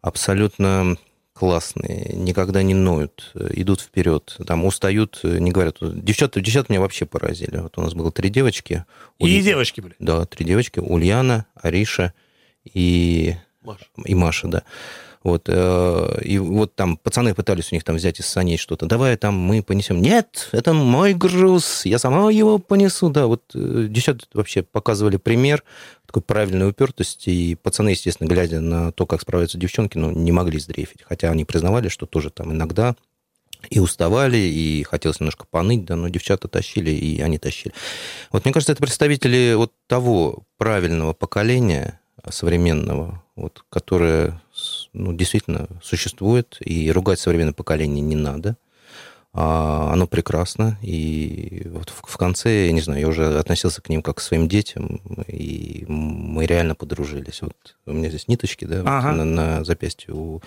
абсолютно 0.00 0.96
классные, 1.34 2.12
никогда 2.14 2.62
не 2.62 2.74
ноют, 2.74 3.32
идут 3.34 3.80
вперед, 3.80 4.36
там 4.46 4.64
устают, 4.64 5.20
не 5.24 5.50
говорят. 5.50 5.78
Девчата, 5.80 6.40
девчата 6.40 6.72
меня 6.72 6.80
вообще 6.80 7.06
поразили. 7.06 7.58
Вот 7.58 7.76
у 7.76 7.82
нас 7.82 7.92
было 7.92 8.12
три 8.12 8.30
девочки. 8.30 8.84
И 9.18 9.24
Уль... 9.24 9.42
девочки 9.42 9.80
были? 9.80 9.94
Да, 9.98 10.24
три 10.26 10.46
девочки. 10.46 10.78
Ульяна, 10.78 11.46
Ариша 11.60 12.14
и 12.72 13.34
Маша. 13.62 13.86
И 14.04 14.14
Маша, 14.14 14.48
да. 14.48 14.62
Вот, 15.24 15.44
э, 15.48 16.20
и 16.22 16.38
вот 16.38 16.74
там 16.74 16.98
пацаны 16.98 17.34
пытались 17.34 17.72
у 17.72 17.74
них 17.74 17.82
там 17.82 17.96
взять 17.96 18.20
из 18.20 18.26
саней 18.26 18.58
что-то. 18.58 18.84
Давай 18.84 19.16
там 19.16 19.34
мы 19.34 19.62
понесем. 19.62 20.02
Нет, 20.02 20.50
это 20.52 20.74
мой 20.74 21.14
груз, 21.14 21.86
я 21.86 21.98
сама 21.98 22.30
его 22.30 22.58
понесу. 22.58 23.08
Да, 23.08 23.26
вот 23.26 23.42
э, 23.54 23.86
девчата 23.88 24.26
вообще 24.34 24.62
показывали 24.62 25.16
пример 25.16 25.64
такой 26.14 26.22
правильной 26.22 26.68
упертости. 26.68 27.30
И 27.30 27.54
пацаны, 27.56 27.90
естественно, 27.90 28.28
глядя 28.28 28.60
на 28.60 28.92
то, 28.92 29.04
как 29.04 29.20
справляются 29.20 29.58
девчонки, 29.58 29.98
ну, 29.98 30.12
не 30.12 30.30
могли 30.30 30.60
сдрейфить. 30.60 31.02
Хотя 31.02 31.30
они 31.30 31.44
признавали, 31.44 31.88
что 31.88 32.06
тоже 32.06 32.30
там 32.30 32.52
иногда 32.52 32.94
и 33.70 33.80
уставали, 33.80 34.36
и 34.36 34.84
хотелось 34.84 35.20
немножко 35.20 35.46
поныть, 35.50 35.84
да, 35.86 35.96
но 35.96 36.08
девчата 36.08 36.48
тащили, 36.48 36.90
и 36.90 37.20
они 37.20 37.38
тащили. 37.38 37.74
Вот 38.30 38.44
мне 38.44 38.52
кажется, 38.52 38.72
это 38.72 38.82
представители 38.82 39.54
вот 39.56 39.72
того 39.88 40.44
правильного 40.58 41.14
поколения, 41.14 42.00
современного, 42.30 43.22
вот, 43.36 43.64
которое 43.70 44.40
ну, 44.92 45.12
действительно 45.14 45.66
существует, 45.82 46.58
и 46.60 46.92
ругать 46.92 47.18
современное 47.18 47.54
поколение 47.54 48.02
не 48.02 48.16
надо. 48.16 48.56
А, 49.36 49.90
оно 49.92 50.06
прекрасно, 50.06 50.78
и 50.80 51.66
вот 51.66 51.90
в 51.90 52.16
конце, 52.16 52.66
я 52.66 52.72
не 52.72 52.80
знаю, 52.80 53.00
я 53.00 53.08
уже 53.08 53.36
относился 53.36 53.82
к 53.82 53.88
ним 53.88 54.00
как 54.00 54.18
к 54.18 54.20
своим 54.20 54.46
детям, 54.46 55.00
и 55.26 55.84
мы 55.88 56.46
реально 56.46 56.76
подружились. 56.76 57.42
Вот 57.42 57.56
у 57.84 57.92
меня 57.92 58.10
здесь 58.10 58.28
ниточки, 58.28 58.64
да, 58.64 58.82
ага. 58.86 59.08
вот 59.08 59.16
на, 59.16 59.24
на 59.24 59.64
запястье 59.64 60.14
у 60.14 60.40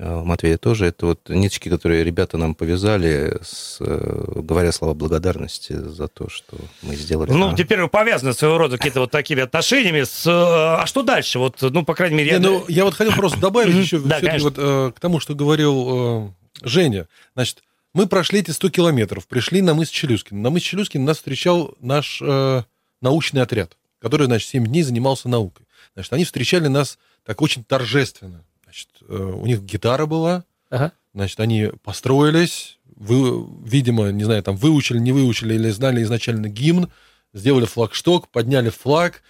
а, 0.00 0.24
Матвея 0.24 0.58
тоже. 0.58 0.86
Это 0.86 1.06
вот 1.06 1.28
ниточки, 1.28 1.68
которые 1.68 2.02
ребята 2.02 2.36
нам 2.36 2.56
повязали, 2.56 3.38
с, 3.44 3.76
э, 3.78 4.40
говоря 4.42 4.72
слова 4.72 4.94
благодарности 4.94 5.74
за 5.74 6.08
то, 6.08 6.28
что 6.28 6.56
мы 6.82 6.96
сделали. 6.96 7.30
Ну, 7.30 7.52
а. 7.52 7.54
теперь 7.54 7.80
вы 7.80 7.86
повязаны 7.86 8.32
своего 8.32 8.58
рода 8.58 8.76
какие-то 8.76 8.98
вот 8.98 9.12
такими 9.12 9.42
отношениями. 9.42 10.02
С, 10.02 10.26
э, 10.26 10.32
а 10.32 10.84
что 10.86 11.02
дальше? 11.02 11.38
Вот, 11.38 11.58
ну, 11.62 11.84
по 11.84 11.94
крайней 11.94 12.16
мере... 12.16 12.30
Не, 12.30 12.34
я... 12.34 12.40
Ну, 12.40 12.64
я 12.66 12.84
вот 12.84 12.94
хотел 12.94 13.14
просто 13.14 13.38
добавить 13.38 13.76
еще 13.76 14.00
да, 14.00 14.18
вот, 14.40 14.54
э, 14.56 14.90
к 14.96 14.98
тому, 14.98 15.20
что 15.20 15.36
говорил 15.36 16.34
Женя. 16.62 17.06
Значит, 17.34 17.62
мы 17.96 18.06
прошли 18.06 18.40
эти 18.40 18.50
100 18.50 18.68
километров, 18.68 19.26
пришли 19.26 19.62
на 19.62 19.72
мыс 19.72 19.88
Челюскин. 19.88 20.42
На 20.42 20.50
мыс 20.50 20.62
Челюскин 20.62 21.02
нас 21.02 21.16
встречал 21.16 21.74
наш 21.80 22.20
э, 22.20 22.62
научный 23.00 23.40
отряд, 23.40 23.78
который, 24.00 24.26
значит, 24.26 24.50
7 24.50 24.66
дней 24.66 24.82
занимался 24.82 25.30
наукой. 25.30 25.64
Значит, 25.94 26.12
они 26.12 26.26
встречали 26.26 26.68
нас 26.68 26.98
так 27.24 27.40
очень 27.40 27.64
торжественно. 27.64 28.44
Значит, 28.64 28.88
э, 29.08 29.14
у 29.14 29.46
них 29.46 29.62
гитара 29.62 30.04
была, 30.04 30.44
ага. 30.68 30.92
значит, 31.14 31.40
они 31.40 31.70
построились, 31.82 32.78
вы, 32.96 33.46
видимо, 33.64 34.10
не 34.10 34.24
знаю, 34.24 34.42
там 34.42 34.56
выучили, 34.56 34.98
не 34.98 35.12
выучили 35.12 35.54
или 35.54 35.70
знали 35.70 36.02
изначально 36.02 36.50
гимн, 36.50 36.90
сделали 37.32 37.64
флагшток, 37.64 38.28
подняли 38.28 38.68
флаг. 38.68 39.22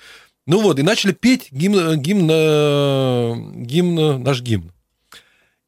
Ну 0.44 0.60
вот, 0.60 0.80
и 0.80 0.82
начали 0.82 1.12
петь 1.12 1.52
гимн, 1.52 2.00
гимн, 2.00 2.28
э, 2.32 3.34
гимн, 3.62 4.24
наш 4.24 4.42
гимн. 4.42 4.72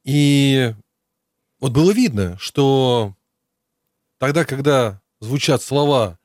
И 0.03 0.73
вот 1.59 1.71
было 1.71 1.91
видно, 1.91 2.37
что 2.39 3.15
тогда, 4.17 4.45
когда 4.45 5.01
звучат 5.19 5.61
слова 5.61 6.17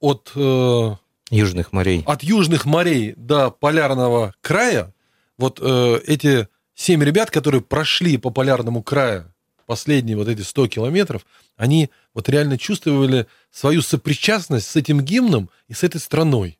от... 0.00 0.32
Э, 0.34 0.96
южных 1.30 1.72
морей. 1.72 2.02
От 2.06 2.22
южных 2.22 2.64
морей 2.64 3.14
до 3.16 3.50
полярного 3.50 4.34
края, 4.40 4.92
вот 5.38 5.58
э, 5.60 6.00
эти 6.06 6.48
семь 6.74 7.02
ребят, 7.02 7.30
которые 7.30 7.60
прошли 7.62 8.16
по 8.16 8.30
полярному 8.30 8.82
краю 8.82 9.32
последние 9.66 10.16
вот 10.16 10.28
эти 10.28 10.42
100 10.42 10.68
километров, 10.68 11.24
они 11.56 11.90
вот 12.12 12.28
реально 12.28 12.58
чувствовали 12.58 13.26
свою 13.50 13.82
сопричастность 13.82 14.66
с 14.66 14.76
этим 14.76 15.00
гимном 15.00 15.50
и 15.68 15.74
с 15.74 15.82
этой 15.84 16.00
страной. 16.00 16.58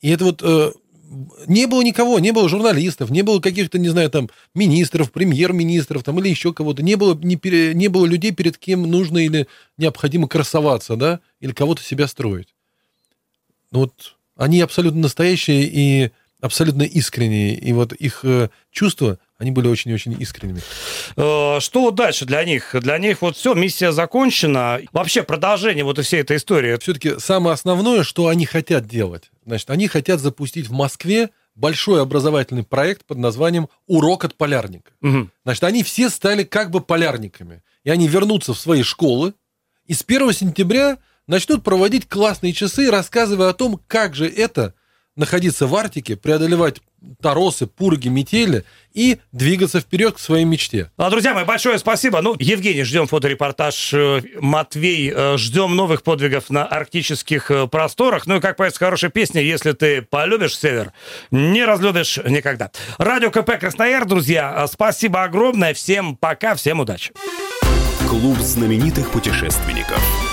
И 0.00 0.10
это 0.10 0.24
вот 0.24 0.42
э, 0.42 0.72
не 1.46 1.66
было 1.66 1.82
никого, 1.82 2.20
не 2.20 2.32
было 2.32 2.48
журналистов, 2.48 3.10
не 3.10 3.22
было 3.22 3.40
каких-то, 3.40 3.78
не 3.78 3.88
знаю, 3.88 4.10
там, 4.10 4.30
министров, 4.54 5.10
премьер-министров, 5.10 6.04
там, 6.04 6.20
или 6.20 6.28
еще 6.28 6.52
кого-то. 6.52 6.82
Не 6.82 6.94
было, 6.94 7.14
не, 7.14 7.36
пере, 7.36 7.74
не 7.74 7.88
было 7.88 8.06
людей, 8.06 8.30
перед 8.32 8.56
кем 8.58 8.82
нужно 8.82 9.18
или 9.18 9.48
необходимо 9.76 10.28
красоваться, 10.28 10.96
да, 10.96 11.20
или 11.40 11.52
кого-то 11.52 11.82
себя 11.82 12.06
строить. 12.06 12.54
Ну 13.72 13.80
вот 13.80 14.16
они 14.36 14.60
абсолютно 14.60 15.00
настоящие 15.00 15.64
и 15.64 16.10
абсолютно 16.40 16.82
искренние, 16.82 17.54
и 17.54 17.72
вот 17.72 17.92
их 17.92 18.20
э, 18.24 18.48
чувства, 18.70 19.18
они 19.38 19.50
были 19.50 19.68
очень-очень 19.68 20.16
искренними. 20.20 20.60
Э, 21.16 21.60
что 21.60 21.90
дальше 21.90 22.24
для 22.24 22.44
них? 22.44 22.74
Для 22.80 22.98
них 22.98 23.22
вот 23.22 23.36
все, 23.36 23.54
миссия 23.54 23.92
закончена. 23.92 24.80
Вообще 24.92 25.22
продолжение 25.22 25.84
вот 25.84 25.98
всей 26.04 26.20
этой 26.20 26.36
истории. 26.36 26.78
Все-таки 26.78 27.18
самое 27.18 27.54
основное, 27.54 28.02
что 28.02 28.28
они 28.28 28.46
хотят 28.46 28.86
делать. 28.86 29.30
Значит, 29.46 29.70
они 29.70 29.88
хотят 29.88 30.20
запустить 30.20 30.68
в 30.68 30.72
Москве 30.72 31.30
большой 31.54 32.00
образовательный 32.00 32.64
проект 32.64 33.04
под 33.04 33.18
названием 33.18 33.68
«Урок 33.86 34.24
от 34.24 34.34
полярника». 34.34 34.92
Угу. 35.02 35.28
Значит, 35.44 35.64
они 35.64 35.82
все 35.82 36.08
стали 36.08 36.44
как 36.44 36.70
бы 36.70 36.80
полярниками. 36.80 37.62
И 37.84 37.90
они 37.90 38.08
вернутся 38.08 38.54
в 38.54 38.58
свои 38.58 38.82
школы, 38.82 39.34
и 39.86 39.94
с 39.94 40.04
1 40.06 40.32
сентября 40.32 40.98
начнут 41.26 41.62
проводить 41.62 42.08
классные 42.08 42.52
часы, 42.52 42.90
рассказывая 42.90 43.50
о 43.50 43.54
том, 43.54 43.80
как 43.86 44.14
же 44.14 44.28
это 44.28 44.74
находиться 45.20 45.66
в 45.66 45.76
Арктике, 45.76 46.16
преодолевать 46.16 46.80
торосы, 47.22 47.66
пурги, 47.66 48.08
метели 48.08 48.64
и 48.92 49.18
двигаться 49.32 49.80
вперед 49.80 50.16
к 50.16 50.18
своей 50.18 50.44
мечте. 50.44 50.90
Ну, 50.98 51.04
а, 51.04 51.10
друзья 51.10 51.32
мои, 51.32 51.44
большое 51.44 51.78
спасибо. 51.78 52.20
Ну, 52.20 52.34
Евгений, 52.38 52.82
ждем 52.82 53.06
фоторепортаж. 53.06 53.94
Э, 53.94 54.22
Матвей, 54.40 55.12
э, 55.14 55.36
ждем 55.38 55.76
новых 55.76 56.02
подвигов 56.02 56.50
на 56.50 56.64
арктических 56.66 57.50
э, 57.50 57.66
просторах. 57.68 58.26
Ну 58.26 58.36
и 58.36 58.40
как 58.40 58.56
поется 58.56 58.78
хорошая 58.78 59.10
песня, 59.10 59.40
если 59.40 59.72
ты 59.72 60.02
полюбишь 60.02 60.58
север, 60.58 60.92
не 61.30 61.64
разлюбишь 61.64 62.18
никогда. 62.26 62.70
Радио 62.98 63.30
КП 63.30 63.58
Краснояр, 63.58 64.06
друзья, 64.06 64.66
спасибо 64.66 65.22
огромное. 65.22 65.74
Всем 65.74 66.16
пока, 66.16 66.54
всем 66.54 66.80
удачи. 66.80 67.12
Клуб 68.08 68.38
знаменитых 68.38 69.10
путешественников. 69.10 70.29